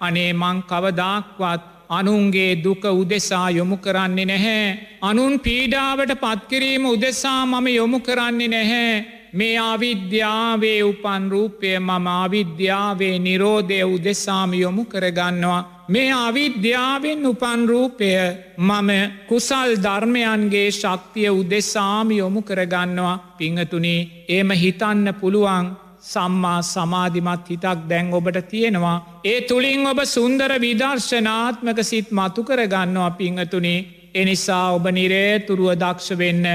[0.00, 4.78] අනේ මං කවදාක්වත් අනුන්ගේ දුක උදෙසා යොමු කරන්නේ නැහැ.
[5.02, 9.18] අනුන් පීඩාවට පත්කිරීම උදෙසා මම යොමු කරන්නේ නැහැ.
[9.32, 15.78] මේ අවිද්‍යාවේ උපන් රූපය මම අවිද්‍යාවේ නිරෝධය උදෙසාම යොමු කරගන්නවා.
[15.88, 18.10] මේ අවිද්‍යාවෙන් උපන් රූපය
[18.58, 18.90] මම
[19.28, 25.66] කුසල් ධර්මයන්ගේ ශක්තිය උදෙසාම යොමු කරගන්නවා පිංහතුනේ ඒම හිතන්න පුළුවන්
[26.00, 29.20] සම්මා සමාධිමත් හිතක් දැන් ඔබට තියෙනවා.
[29.24, 36.46] ඒ තුළින් ඔබ සුන්දර විදර්ශනාත්මක සිත් මතු කරගන්නවා පිංහතුනේ එනිසා ඔබ නිරේතුරුව දක්ෂ වෙන්න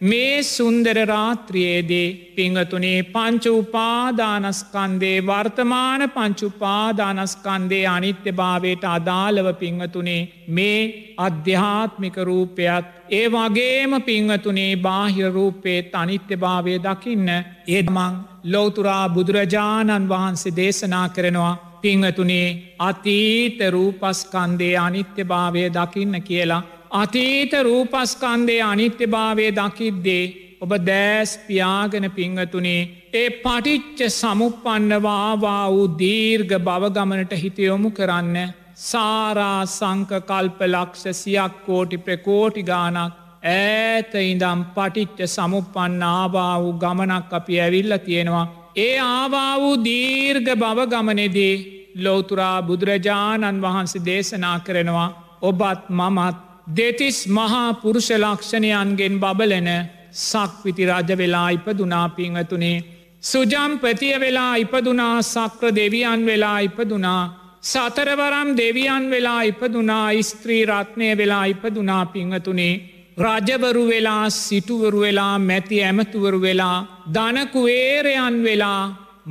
[0.00, 13.28] මේ සුන්දර රාත්‍රියේදී පිංහතුනේ පංචුපාදානස්කන්දේ වර්තමාන පංචුපාදානස්කන්දේ අනිත්‍ය භාවයට අදාළව පිංහතුනේ මේ අධ්‍යාත්මික රූපයත් ඒ
[13.28, 17.28] වගේම පිංහතුනේ බාහිර රූපේත් අනිත්‍ය භාවය දකින්න
[17.68, 26.79] ඒදමං ලෝතුරා බුදුරජාණන් වහන්සේ දේශනා කරනවා පිංහතුනේ අතීත රූපස්කන්දේ අනිත්‍ය භාවය දකින්න කියලා.
[26.90, 30.22] අතීත රූපස්කන්දේ අනිත්‍ය භාවය දකිද්දේ
[30.60, 32.80] ඔබ දෑස් පියාගෙන පිංහතුනේ
[33.12, 38.36] ඒ පටිච්ච සමුපන්නවාවා වූ දීර්ග බවගමනට හිතයොමු කරන්න
[38.80, 42.98] සාරා සංක කල්ප ලක්ෂ සියක් කෝටි ප්‍රකෝටි ගානක්
[43.44, 48.46] ඈත ඉඳම් පටිච්ච සමුපන්න ආවා වූ ගමනක් අපි ඇවිල්ල තියෙනවා.
[48.76, 51.54] ඒ ආවා වූ දීර්ග බවගමනෙදී
[51.96, 55.08] ලෝතුරා බුදුරජාණන් වහන්සේ දේශනා කරනවා
[55.42, 59.68] ඔබත් මමත් දෙතිස් මහා පුරුෂ ලක්ෂණයන්ගෙන් බබලන
[60.12, 62.84] සක්විති රජ වෙලා ඉපදුනා පිංහතුනේ.
[63.22, 67.22] සුජම්පතිය වෙලා ඉපදුනා සක්‍ර දෙවියන් වෙලා ඉපදුනා.
[67.62, 72.80] සතරවරම් දෙවියන් වෙලා ඉපදුනා ස්ත්‍රී රත්නය වෙලා ඉපදුනා පිංහතුනේ.
[73.18, 76.78] රජවරු වෙලා සිටුවරු වෙලා මැති ඇමතුවරු වෙලා
[77.14, 78.82] දනකුවේරයන් වෙලා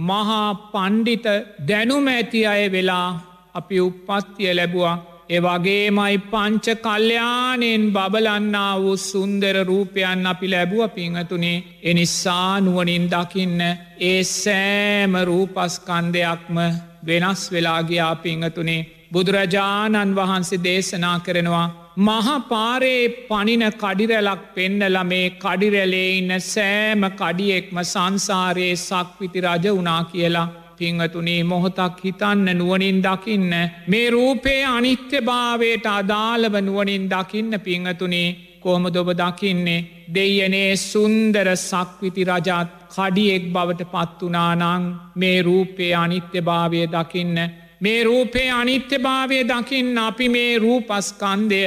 [0.07, 1.25] මහා පණ්ඩිත
[1.67, 3.07] දැනුම ඇති අය වෙලා
[3.53, 4.95] අපි උපත්තිය ලැබවා
[5.29, 13.61] එවගේමයි පංච කල්්‍යයානෙන් බබලන්නා වූ සුන්දර රූපයන් අපි ලැබුව පිංහතුනේ එනිසා නුවනින් දකින්න
[14.03, 16.57] ඒ සෑම රූපස්කන්දයක්ම
[17.05, 21.67] වෙනස් වෙලාගයා පිංහතුනේ බුදුරජාණන් වහන්සේ දේශනා කරනවා
[21.99, 30.47] මහපාරේ පනින කඩිරැලක් පෙන්නල මේ කඩිරැලේ ඉන්න සෑම කඩියෙක්ම සංසාරයේ සක්විති රජ වනා කියලා.
[30.79, 33.51] පිංහතුනේ මොහොතක් හිතන්න නුවනින් දකින්න.
[33.87, 38.27] මේ රූපේ අනිත්‍ය භාවයට අදාළව නුවනින් දකින්න පිංහතුනේ
[38.59, 44.83] කොහොම දොබ දකින්නේ දෙයනේ සුන්දර සක්විති රජත් කඩියෙක් බවට පත්වනානං
[45.15, 47.37] මේ රූපේ අනිත්‍ය භාවය දකින්න.
[47.81, 51.61] මේ රූපේ අනිත්‍ය භාවය දකින්න අපි මේ රූපස්කන්දය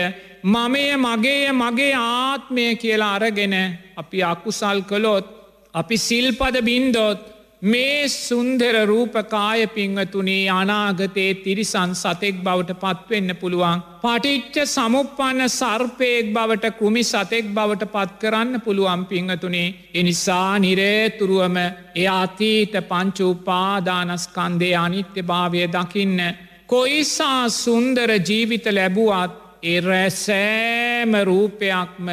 [0.44, 3.54] මමය මගේය මගේ ආත්මය කියලා අරගෙන
[3.96, 5.26] අපි අකුසල් කළොත්
[5.74, 7.20] අපි සිල්පද බින්දොත්
[7.62, 13.82] මේ සුන්දර රූපකාය පිංහතුනේ අනාගතයේ තිරිසන් සතෙක් බවට පත්වෙන්න පුළුවන්.
[14.00, 19.74] පටිච්ච සමුපපන්න සර්පයෙක් බවට කෘමි සතෙක් බවට පත් කරන්න පුළුවන් පිංහතුනේ.
[19.94, 21.56] එනිසා නිරේතුරුවම
[21.94, 26.18] එය අතීත පංචුපාදානස්කන්දේ අනිත්‍ය භාවය දකින්න.
[26.66, 29.32] කොයිසා සුන්දර ජීවිත ලැබුවත්
[29.64, 32.08] එරැසෑම රූපයක්ම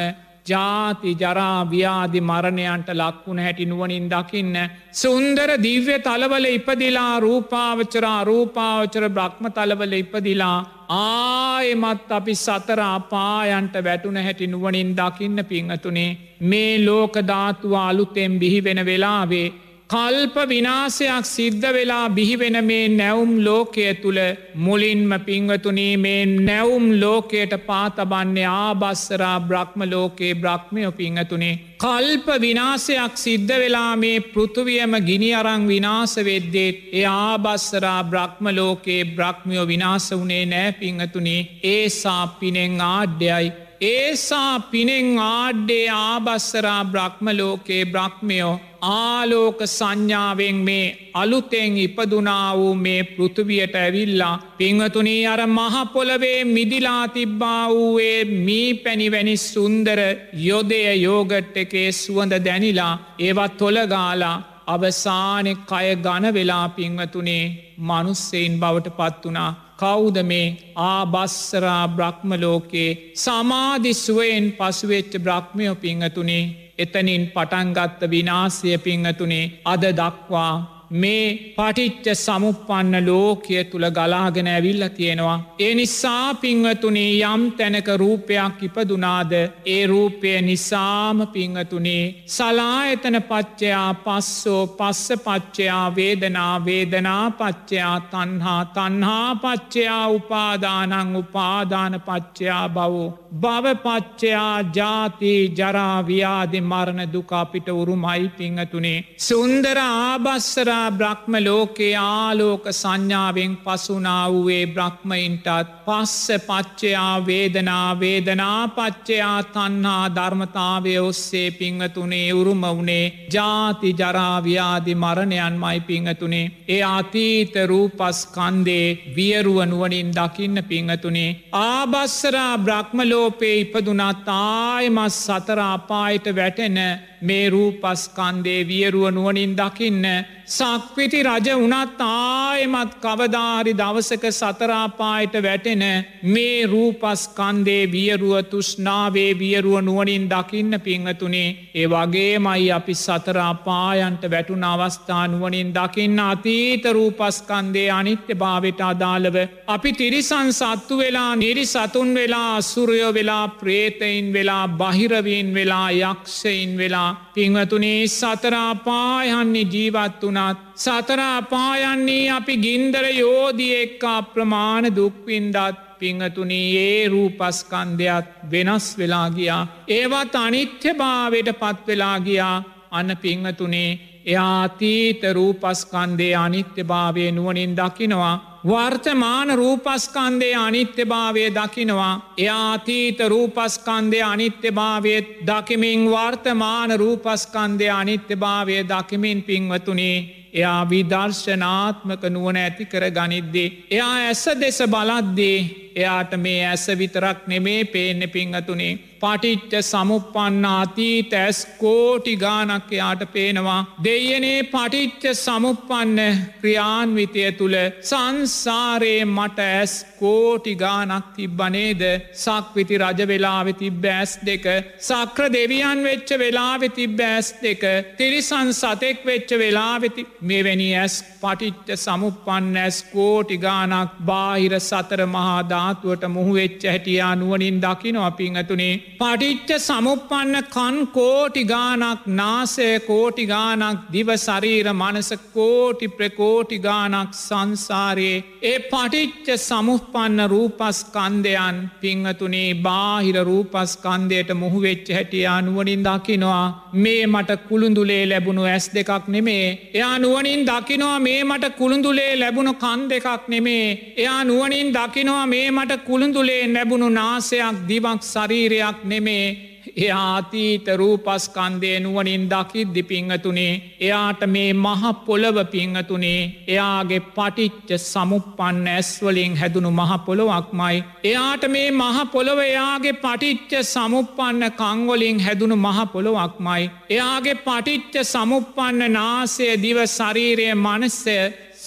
[0.46, 4.56] ජාති ජරා ව්‍යාදි මරණයන්ට ලක්වුණ හැටි නුවනින් දකින්න.
[4.92, 10.58] සුන්දර දිව්‍ය තලවල ඉපදිලා රූපාවචරා රූපාවචර බ්‍රහ්ම තලවල ඉපදිලා
[10.90, 19.48] ආයමත් අපි සතර අපායන්ට වැටුන හැටි නුවනින් දකින්න පිංහතුනේ මේ ලෝකධාතුව අලුතෙම් බිහිවෙන වෙලාවේ
[19.90, 24.18] කල්ප විනාසයක් සිද්ධ වෙලා බිහිවෙන මේ නැවුම් ලෝකය තුළ
[24.56, 31.58] මුලින්ම පිංවතුනී මේ නැවුම් ලෝකයට පාතබන්නේ ආබස්සරා බ්‍රහ්ම ලෝකයේ බ්‍රහ්මයෝ පිංහතුනේ.
[31.78, 39.66] කල්ප විනාසයක් සිද්ධ වෙලා මේ පෘතුවියම ගිනි අරං විනාස වෙද්දේත් ඒ ආබස්සරා බ්‍රහ්ම ලෝකයේ බ්‍රහ්මයෝ
[39.66, 43.50] විනාස වනේ නෑ පිංහතුනේ ඒසා පිනෙෙන් ආඩ්‍යයි
[43.80, 48.50] ඒසා පිනෙෙන් ආඩ්ඩේ ආබස්සරා බ්‍රහ්ම ලෝකයේ බ්‍රහ්මයෝ
[48.88, 58.20] ආලෝක සංඥාවෙන් මේ අලුතෙන් ඉපදුනා වූ මේ පෘතුවියට ඇවිල්ලා පිංහතුනී අර මහපොලවේ මිදිලා තිබ්බා වූයේ
[58.46, 60.00] මී පැණිවැනි සුන්දර
[60.40, 67.44] යොදය යෝගට් එකේ සුවඳ දැනිලා ඒවත් තොළගාලා අවසානෙ කය ගන වෙලා පිංවතුනේ
[67.80, 69.50] මනුස්සෙයින් බවට පත් වනා
[69.80, 70.46] කෞද මේ
[70.86, 76.44] ආබස්සරා බ්‍රහ්මලෝකයේ සමාධිස්ුවයෙන් පසුවෙච්ච බ්‍රහ්මයෝ පිංහතුනේ
[76.78, 80.54] එතනින් පටන්ගත්ත විනාසය පිංහතුනේ අද දක්වා
[80.92, 85.38] මේ පටිච්ච සමුපන්න ලෝකය තුළ ගලාගෙන ඇවිල්ල තියෙනවා.
[85.58, 89.32] ඒ නිසා පිංහතුනේ යම් තැනක රූපයක් ඉපදුනාද
[89.66, 100.04] ඒ රූපය නිසාම පිංහතුනේ සලායතන පච්චයා පස්සෝ පස්ස පච්චයා වේදනා වේදනා පච්චයා තන්හා තන්හා පච්චයා
[100.10, 103.08] උපාදානං උපාදාන පච්චයා බවෝ.
[103.36, 108.98] භවපච්චයා ජාති ජරාව්‍යාදි මරණ දුකාපිට උරුමයි පිංහතුනේ.
[109.20, 115.48] සුන්දර ආබස්සරා එදා බ්‍රහ්ම ලෝකේ ආලෝක සංඥාවෙන් පසුනා වූේ බ්‍රහ්මයින්ටත්
[115.86, 125.80] පස්ස පච්චයා වේදනා වේදනා පච්චයා තන්හා ධර්මතාවය ඔස්සේ පිංහතුනේ උරුම වුණේ ජාති ජරාව්‍යාදි මරණයන් මයි
[125.82, 126.50] පිංහතුනේ.
[126.68, 131.36] ඒ අතීත රූපස්කන්දේ වියරුවනුවනින් දකින්න පිංහතුනේ.
[131.54, 136.78] ආබස්සරා බ්‍රහ්මලෝපේ ඉපදුනත් ආයමස් සතරාපායට වැටෙන
[137.22, 140.06] මේ රූපස්කන්දේ වියරුව නුවනින් දකින්න
[140.48, 145.84] සක්විති රජ වනත් ආයමත් කවදාරි දවසක සතරාපායට වැටෙන
[146.26, 155.70] මේ රූපස්කන්දේ වියරුව තුෂ්නාවේ වියරුව නුවනින් දකින්න පිංහතුනේ ඒ වගේ මයි අපි සතරාපායන්ට වැටුන අවස්ථානුවනින්
[155.72, 159.36] දකින්න අතීත රූපස්කන්දේ අනිත්‍ය භාවට අදාළව
[159.68, 167.09] අපි තිරිසන් සත්තු වෙලා නිරි සතුන් වෙලා අසුරයෝ වෙලා ප්‍රේතයින් වෙලා බහිරවීන් වෙලා යක්ෂයින් වෙලා
[167.34, 175.56] පිංහතුනේ සතරාපායන්නේ ජීවත් වනා වුණත් සතරාපායන්නේ අපි ගින්දර යෝධිය එක්ක අප්‍රමාණ දුක්වින්දත්
[175.98, 179.62] පිංහතුනී ඒ රූපස්කන්ධයක් වෙනස් වෙලා ගියා.
[179.88, 182.56] ඒවත් අනිත්‍ය භාවයට පත්වෙලා ගියා
[182.90, 183.90] අන්න පිංහතුනේ
[184.26, 188.49] එයා අතීත රූපස්කන්දේ අනිත්‍ය භාවය නුවනින් දකිනවා.
[188.64, 192.34] වර්තමාන රූපස්කන්දේ අනිත්‍ය භාවය දකිනවා.
[192.36, 200.18] එයාතීත රූපස්කන්දය අනිත්‍ය භාවයත් දකිමින් වර්තමාන රූපස්කන්දය අනිත්‍ය භාවය දකිමින් පින්වතුනේ
[200.52, 203.72] එයා විදර්ශනාත්මක නුවන ඇති කර ගනිද්දේ.
[203.90, 212.34] එයා ඇස දෙස බලද්දේ එයාට මේ ඇස විතරක් නෙමේ පේන්න පිංහතුනේ පටිච්ච සමුපපන්නාතී තැස් කෝටි
[212.36, 213.80] ගානක් එයාට පේනවා.
[214.04, 216.20] දෙයනේ පටිච්ච සමුපපන්න
[216.60, 224.64] ක්‍රියාන්විතය තුළ සංසාරයේ මට ඇස් කෝටි ගානක් තිබ්බනේද සක්විති රජ වෙලාවෙ තිබ්බෑස් දෙක
[225.00, 227.84] සක්‍ර දෙවියන් වෙච්ච වෙලාවෙ තිබ්බෑස් දෙක
[228.16, 236.24] තිරිසන් සතෙක් වෙච්ච වෙලාවෙති මෙවැනි ඇස් පටිච්ච සමුපපන්න ඇස් කෝටි ගානක් බාහිර සතර මහා ධාතුවට
[236.28, 244.88] මුහුවෙච්ච හැටියා නුවනින් දකිනො අපිංහතුනේ පටිච්ච සමුපපන්න කන් කෝටි ගානක් නාසය කෝටි ගානක් දිව සරීර
[244.92, 256.02] මනස කෝටි ප්‍රකෝටි ගානක් සංසාරයේ ඒ පටිච්ච සමුපපන්න රූපස්කන්දයන් පිංහතුනේ බාහිර රූපස්කන්දයට මුහුවෙච්ච හැටියා නුවනින්
[256.04, 256.90] දකිනවා.
[256.94, 259.90] මේ මට කුළුඳුලේ ලැබුණු ඇස් දෙකක් නෙමේ.
[259.94, 264.14] එයා නුවනින් දකිනවා මේ මට කුළුඳුලේ ලැබුණු කන් දෙකක් නෙමේ.
[264.16, 273.02] එයා නුවනින් දකිනවා මේ මට කුළුඳුලේ ලැබුණු නාසයක් දිවක් ශරීරයක් නෙමේ එයාතීත රූපස්කන්දය නුවනින් දකිද්දි
[273.04, 281.04] පිංහතුනේ එයාට මේ මහ පොළව පිංහතුනේ එයාගේ පටිච්ච සමුපපන්න ඇස්වලින් හැදුණු මහ පොළොවක්මයි.
[281.24, 286.90] එයාට මේ මහ පොළොව එයාගේ පටිච්ච සමුපපන්න කංවලින් හැදුණු මහ පොළොවක්මයි.
[287.10, 291.38] එයාගේ පටිච්ච සමුපපන්න නාසය දිව ශරීරය මනස්සය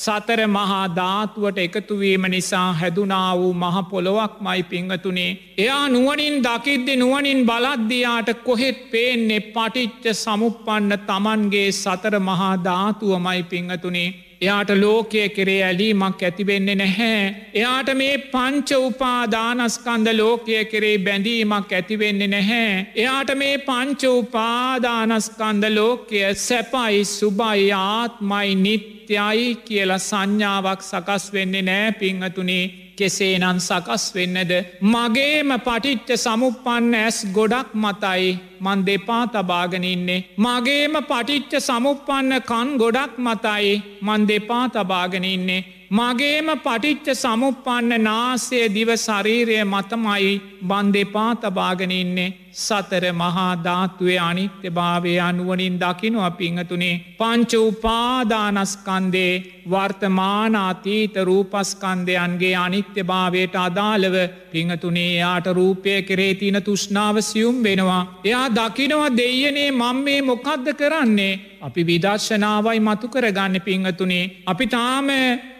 [0.03, 5.31] සතර මහා ධාතුවට එකතුවීම නිසා හැදුනා වූ මහ පොළොවක් මයි පිංහතුනේ.
[5.57, 14.09] එයා නුවනින් දකිද්දි නුවනින් බලද්දියාට කොහෙත් පේන්නේ පටිච්ච සමුපපන්න තමන්ගේ සතර මහා ධාතුව මයි පිංහතුනේ.
[14.43, 17.21] එයාට ලෝකය කෙරේ ඇලීමක් ඇතිවෙන්නේ නැහැ.
[17.53, 22.85] එයාට මේ පංච උපාදානස්කන්ද ලෝකය කෙරේ බැඳීමක් ඇතිවෙන්නේ නැහැ.
[22.95, 32.82] එයාට මේ පංච උපාදානස්කන්ද ලෝකය සැපයි සුබයි ආත්මයි නිත්‍යයි කියලා සංඥාවක් සකස් වෙන්නේ නෑ පිංහතුනේ
[32.97, 34.51] කෙසේ නන් සකස් වෙන්නද.
[34.93, 38.31] මගේම පටිච්ච සමුපපන්න ඇස් ගොඩක් මතයි
[38.61, 40.23] මන් දෙපා තබාගෙනඉන්නේ.
[40.37, 43.71] මගේම පටිච්ච සමුපපන්න කන් ගොඩක් මතයි
[44.01, 45.63] මන් දෙපා තබාගෙනඉන්නේ.
[45.91, 50.31] මගේම පටිච්ච සමුපපන්න නාසය දිව ශරීරය මතමයි
[50.61, 52.42] බන්දෙපා තබාගෙනඉන්නේ.
[52.55, 59.33] සතර මහා ධාත්තුවේ අනිත්‍ය භාවය අනුවනින් දකිනු අපිංහතුනේ පංච උපාදානස්කන්දේ
[59.69, 64.17] වර්තමානාතීත රූපස්කන්දයන්ගේ අනිත්‍ය භාවයට අදාළව
[64.51, 68.03] පිංහතුනේ යාට රූපය කරේ තින තුෂ්නාව සියුම් වෙනවා.
[68.23, 71.33] එයා දකිනවා දෙයනේ මං මේ මොකක්ද කරන්නේ.
[71.61, 74.31] අපි විදර්ශනාවයි මතු කරගන්න පිංහතුනේ.
[74.45, 75.07] අපි තාම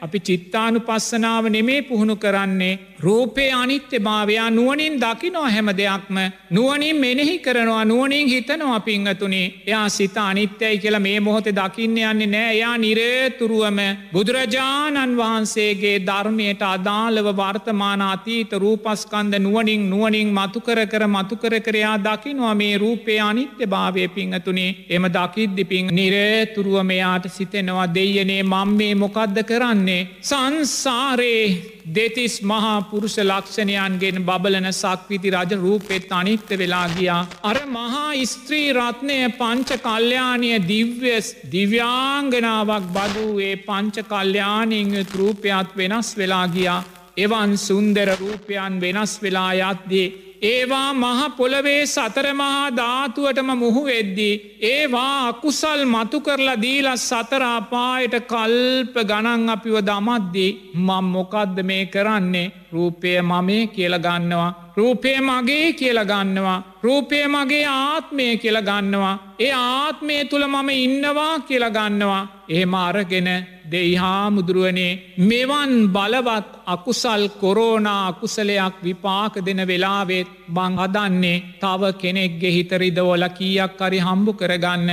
[0.01, 2.79] අපි චිත්තානු පස්සනාව නෙමේ පුහුණු කරන්නේ.
[3.03, 6.17] රූපේ අනිත්‍ය භාවයා නුවනින් දකිනෝ හැම දෙයක්ම
[6.49, 12.51] නුවනින් මෙනෙහි කරනවා නුවනින් හිතනවා පිංහතුනේ එයා සිත අනිත්‍යයි කියලා මේ මොහොත දකින්න යන්නේ නෑ.
[12.53, 13.79] එයා නිරේතුරුවම
[14.13, 22.77] බුදුරජාණන් වහන්සේගේ ධර්මයට අදාළව වර්තමාන අතීත රූපස්කන්ද නුවනින් නුවනින් මතුකර කර මතුකර කරයා දකිනවා මේ
[22.77, 30.01] රූපේ අනිත්‍ය භාවය පිංහතුනේ එම දකිද්දි පින් නිරේතුරුව මෙයාට සිතෙනවා දෙයනේ මං මේ මොකක්ද කරන්නේ?
[30.21, 31.45] සංසාරේ
[31.86, 37.27] දෙතිස් මහා පුරුෂ ලක්ෂණයන්ගෙන් බබලන සක්විති රජ රූපෙත් අනිත්‍ය වෙලා ගියා.
[37.43, 46.84] අර මහා ස්ත්‍රී රත්නය පංච කල්්‍යානය දිව්‍යස් දිව්‍යාංගනාවක් බදූයේ පංච කල්්‍යානිං රූපයත් වෙනස් වෙලා ගියා.
[47.17, 54.33] එවන් සුන්දර රූපයන් වෙනස් වෙලා යත්දී ඒවා මහ පොළවේ සතරමහා ධාතුවටම මුහු වෙද්දී.
[54.71, 60.51] ඒවා අකුසල් මතු කරලා දීල සතරාපායට කල්ප ගණන් අපිව දමද්දී
[60.87, 64.51] මං මොකක්ද මේ කරන්නේ රූපය මමේ කියල ගන්නවා.
[64.77, 66.59] රූපය මගේ කියල ගන්නවා.
[66.83, 69.15] රූපය මගේ ආත්මය කියල ගන්නවා.
[69.39, 72.23] ඒ ආත්මය තුළ මම ඉන්නවා කියල ගන්නවා.
[72.49, 73.29] එහෙම අරගෙන
[73.66, 83.26] දෙයි හාමුදුරුවනේ මෙවන් බලවත් අකුසල් කොරෝනා අකුසලයක් විපාක දෙන වෙලාවෙත් බං හදන්නේ තව කෙනෙක්ගෙ හිතරිදවල
[83.32, 84.89] කීයක් කරි හම්බු කරගන්න.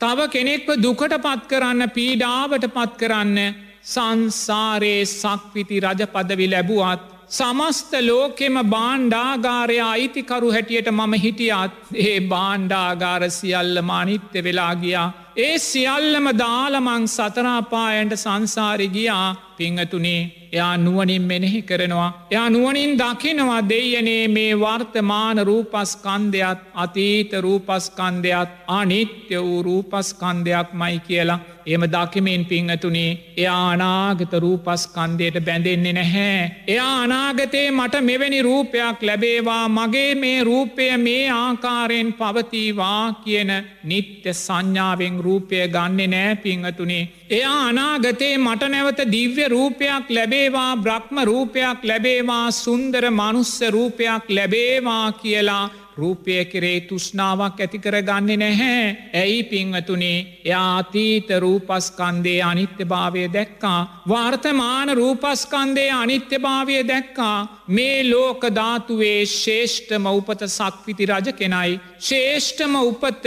[0.00, 3.38] තව කෙනෙක්ව දුකට පත් කරන්න පීඩාවට පත් කරන්න
[3.84, 14.44] සංසාරයේ සක්විති රජපදවි ලැබුවත් සමස්ත ලෝකෙම බාණ්ඩාගාරය අයිතිකරු හැටියට මම හිටියත් ඒ බාණ්ඩාගාර සියල්ල මානිත්‍ය
[14.44, 15.08] වෙලා ගියා.
[15.36, 20.43] ඒ සියල්ලම දාලමං සතරාපායන්ට සංසාරි ගියා පිංහතුනේ.
[20.54, 22.10] එයා නුවනින් මෙනෙහි කරනවා.
[22.30, 31.40] එයා නුවනින් දකිනවා දෙයනේ මේ වර්තමාන රූපස්කන්දයක් අතීත රූපස්කන්දයක් අනිත්‍ය වූ රූපස්කන්දයක් මයි කියලා.
[31.66, 36.50] එම දකිමින් පිංහතුනේ එයා අනාගත රූපස්කන්දයට බැඳෙන්නේ නැහැ.
[36.68, 43.52] එයා අනාගතයේ මට මෙවැනි රූපයක් ලැබේවා මගේ මේ රූපය මේ ආකාරයෙන් පවතිවා කියන
[43.84, 47.02] නිත්‍ය සංඥාවෙන් රූපය ගන්නෙ නෑ පිංහතුනේ.
[47.30, 50.10] එයා අනාගතයේ මට නැවත දිව්‍ය රූපයක්
[50.44, 59.10] ලැබේවා බ්‍රහ්ම රූපයක් ලැබේවා සුන්දර මනුස්ස රූපයක් ලැබේවා කියලා රූපය කෙරේ තුෂ්නාවක් ඇතිකර ගන්නේ නැහැ.
[59.14, 63.80] ඇයි පිංවතුනේ යාතීත රූපස්කන්දේ අනිත්‍ය භාවය දැක්කා.
[64.08, 67.64] වර්තමාන රූපස්කන්දේ අනිත්‍ය භාවය දැක්කා.
[67.68, 71.80] මේ ලෝක ධාතුවේ ශේෂ්ඨම උපත සක්විති රජ කෙනයි.
[72.00, 73.24] ශේෂ්ඨම උපත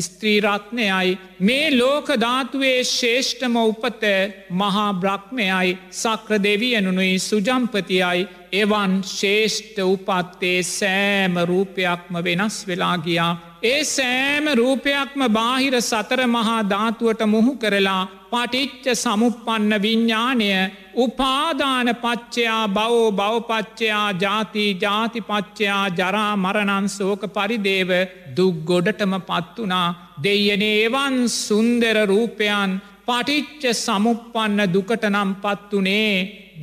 [0.00, 1.18] ස්ත්‍රීරත්නයයි.
[1.38, 4.02] මේ ලෝක ධාතුවේ ශේෂ්ඨම උපත
[4.50, 5.78] මහා බ්‍රහ්මයයි.
[5.90, 8.28] සක්‍ර දෙවියනුනුයි සුජම්පතියයි.
[8.52, 13.51] එවන් ශේෂ්ඨ උපත්තේ සෑම රූපයක්ම වෙනස් වෙලා ගියා.
[13.62, 18.00] ඒ සෑම රූපයක්ම බාහිර සතර මහා ධාතුවට මුහු කරලා
[18.30, 20.48] පටිච්ච සමුපපන්න විඤ්ඥානය
[20.96, 27.90] උපාදාන පච්චයා බවෝ බවපච්චයා ජාති ජාතිපච්චයා ජරා මරණන් සෝක පරිදේව
[28.36, 29.88] දුක් ගොඩටම පත්වනා
[30.22, 32.72] දෙයනේ එවන් සුන්දර රූපයන්
[33.04, 36.14] පටිච්ච සමුපපන්න දුකට නම් පත්වනේ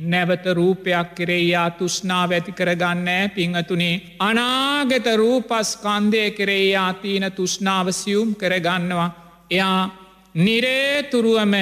[0.02, 9.10] නැවත රූපයක් කෙරෙයා තුෂ්නාව ඇති කරගන්නෑ පිංහතුනේ අනාගත රූපස්කන්දය කෙරෙයා තියන තුෂ්නාව සියුම් කරගන්නවා.
[9.50, 9.80] එයා
[10.34, 11.54] නිරේතුරුවම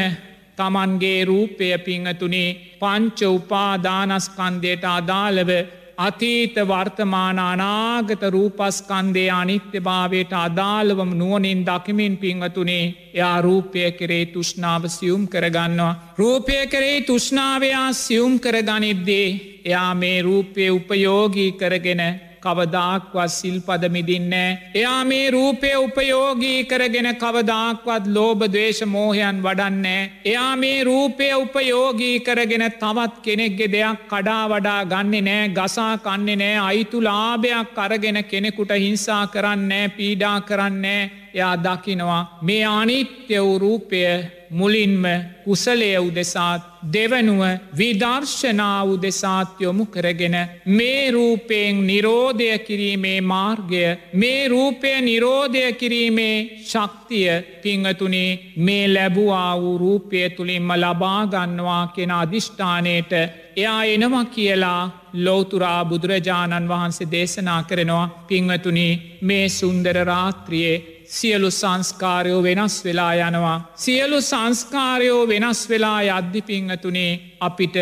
[0.56, 5.50] තමන්ගේ රූපය පිංහතුනේ පංච උපාදානස්කන්දයට අදාළව
[5.98, 15.22] අතීත වර්තමාන අනාගත රූපස්කන්දේ අනිත්‍ය භාවයට අදාළවම නුවනින් දකිමින් පිංහතුනේ එයා රූපය කරේ තුෂ්නාව සියුම්
[15.26, 16.14] කරගන්නවා.
[16.18, 19.28] රූපය කරේ තුෂ්නාවයා සියුම් කරගනිද්දේ
[19.64, 22.02] එයා මේ රූපය උපයෝගී කරගෙන
[22.40, 24.70] කවදාක්වත් සිල්පදමිදින්නේ.
[24.74, 30.02] එයා මේ රූපය උපයෝගී කරගෙන කවදාක්වත් ලෝබදවේශ මෝහයන් වඩන්නේ.
[30.24, 36.56] එයා මේ රූපය උපයෝගී කරගෙන තවත් කෙනෙක්ගෙ දෙයක් කඩා වඩා ගන්න නෑ ගසා කන්නේ නෑ
[36.60, 41.02] අයිතු ලාභයක් අරගෙන කෙනෙකුට හිංසා කරන්නේ පීඩා කරන්නේ
[41.34, 44.02] එයා දකිනවා මේ අනිත්‍ය වූ රූපය
[44.50, 45.04] මුලින්ම
[45.44, 50.36] කුසලය උදෙසාත් දෙවනුව විදර්ශනාව උදෙසාත් යොමු කරගෙන
[50.68, 53.82] මේ රූපයෙන් නිරෝධය කිරීමේ මාර්ගය
[54.14, 57.28] මේ රූපය නිරෝධය කිරීමේ ශක්තිය
[57.62, 63.12] පිංහතුනේ මේ ලැබුවා වූ රූපය තුළින්ම ලබාගන්නවා කෙන අධිෂ්ඨානයට.
[63.56, 64.82] එයා එනවා කියලා
[65.16, 68.24] ලෝතුරා බුදුරජාණන් වහන්සේ දේශනා කරනවා.
[68.28, 68.88] පිංවතුනි
[69.22, 73.72] මේ සුන්දර රාත්‍රියයේ සියලු සංස්කාරයෝ වෙනස් වෙලා යනවා.
[73.76, 77.76] සියලු සංස්කාරයෝ වෙනස් වෙලා යද්ධිපිංහතුනේ අපිට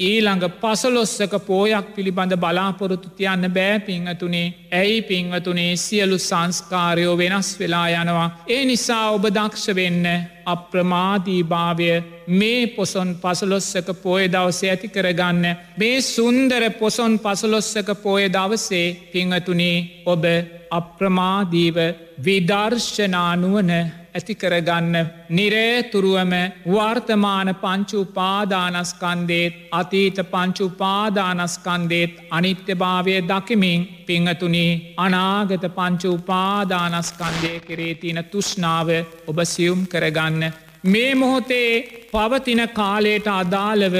[0.00, 8.28] ඊළඟ පසලොස්සක පෝයක් පිළිබඳ බලාපොරොත්තු තියන්න බෑ පිංහතුනේ ඇයි පිංහතුනේ සියලු සංස්කාරයෝ වෙනස් වෙලා යනවා.
[8.46, 10.06] ඒ නිසා ඔබ දක්ෂ වෙන්න
[10.46, 11.90] අප්‍රමාදී භාවය
[12.30, 15.44] මේ පොසොන් පසලොස්සක පෝය දවස ඇති කරගන්න
[15.76, 19.76] මේ සුන්දර පොසොන් පසලොස්සක පෝය දවසේ පිංහතුනේ
[20.06, 20.24] ඔබ
[20.70, 21.78] අප්‍රමාදීව
[22.24, 23.70] විදර්ශනානුවන
[24.12, 24.94] ඇතිකරගන්න
[25.30, 26.32] නිරේතුරුවම
[26.66, 38.88] වර්තමාන පංචුපාදානස්කන්දේත් අතීත පංචුපාදානස්කන්දේත් අනිත්‍යභාවය දකිමින් පිංහතුනී අනාගත පංචුපාදානස්කන්දය කරේ තින තුෂ්නාව
[39.26, 40.42] ඔබ සියුම් කරගන්න.
[40.84, 43.96] මේ මොහොතේ පවතින කාලයට අදාළව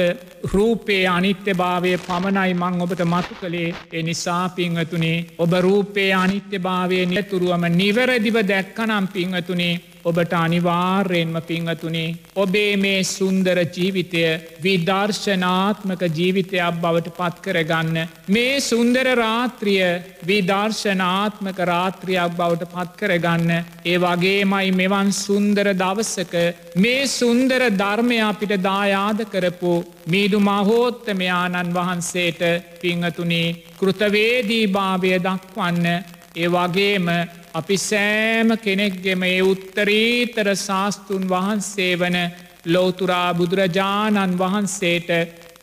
[0.53, 3.75] රූපේ අනිත්‍ය භාවය පමණයි මං ඔබට මතු කළේ.
[3.93, 13.03] එනිසා පිංහතුනේ ඔබ රූපේ අනිත්‍ය භාවය නිතුරුවම නිවැරදිව දැක්කනම් පිංහතුනේ ඔබට අනිවාර්යෙන්ම පිංහතුනේ ඔබේ මේ
[13.05, 14.23] සුන්දර ජීවිතය
[14.61, 17.97] විදර්ශනාත්මක ජීවිතයක් බවට පත්කරගන්න.
[18.27, 19.87] මේ සුන්දර රාත්‍රිය
[20.25, 23.49] විදර්ශනාත්මක රාත්‍රියක් බවට පත්කරගන්න.
[23.85, 26.35] ඒ වගේමයි මෙවන් සුන්දර දවසක
[26.77, 29.73] මේ සුන්දර ධර්මය අපිට දායාද කරපු
[30.07, 32.41] මීදු මහෝත්තමයාණන් වහන්සේට
[32.81, 35.85] පිංහතුනේ කෘතවේදී භාවය දක්වන්න
[36.33, 37.07] ඒ වගේම
[37.53, 42.17] අපි සෑම කෙනෙක්ගෙම ඒ උත්තරීතර ශාස්තුන් වහන්සේ වන
[42.65, 45.09] ලෝතුරා බුදුරජාණන් වහන්සේට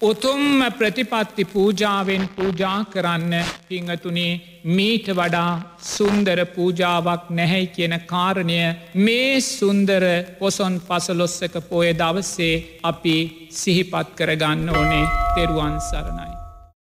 [0.01, 3.35] උතුම්ම ප්‍රතිපත්ති පූජාවෙන් පූජා කරන්න
[3.69, 4.33] පිංහතුනේ
[4.67, 5.53] මීට වඩා
[5.87, 8.59] සුන්දර පූජාවක් නැහැයි කියන කාරණය
[8.97, 10.05] මේ සුන්දර
[10.39, 13.17] පොසොන් පසලොස්සක පෝය දවසේ අපි
[13.53, 16.48] සිහිපත් කරගන්න ඕනේ තෙරුවන් සරණයි.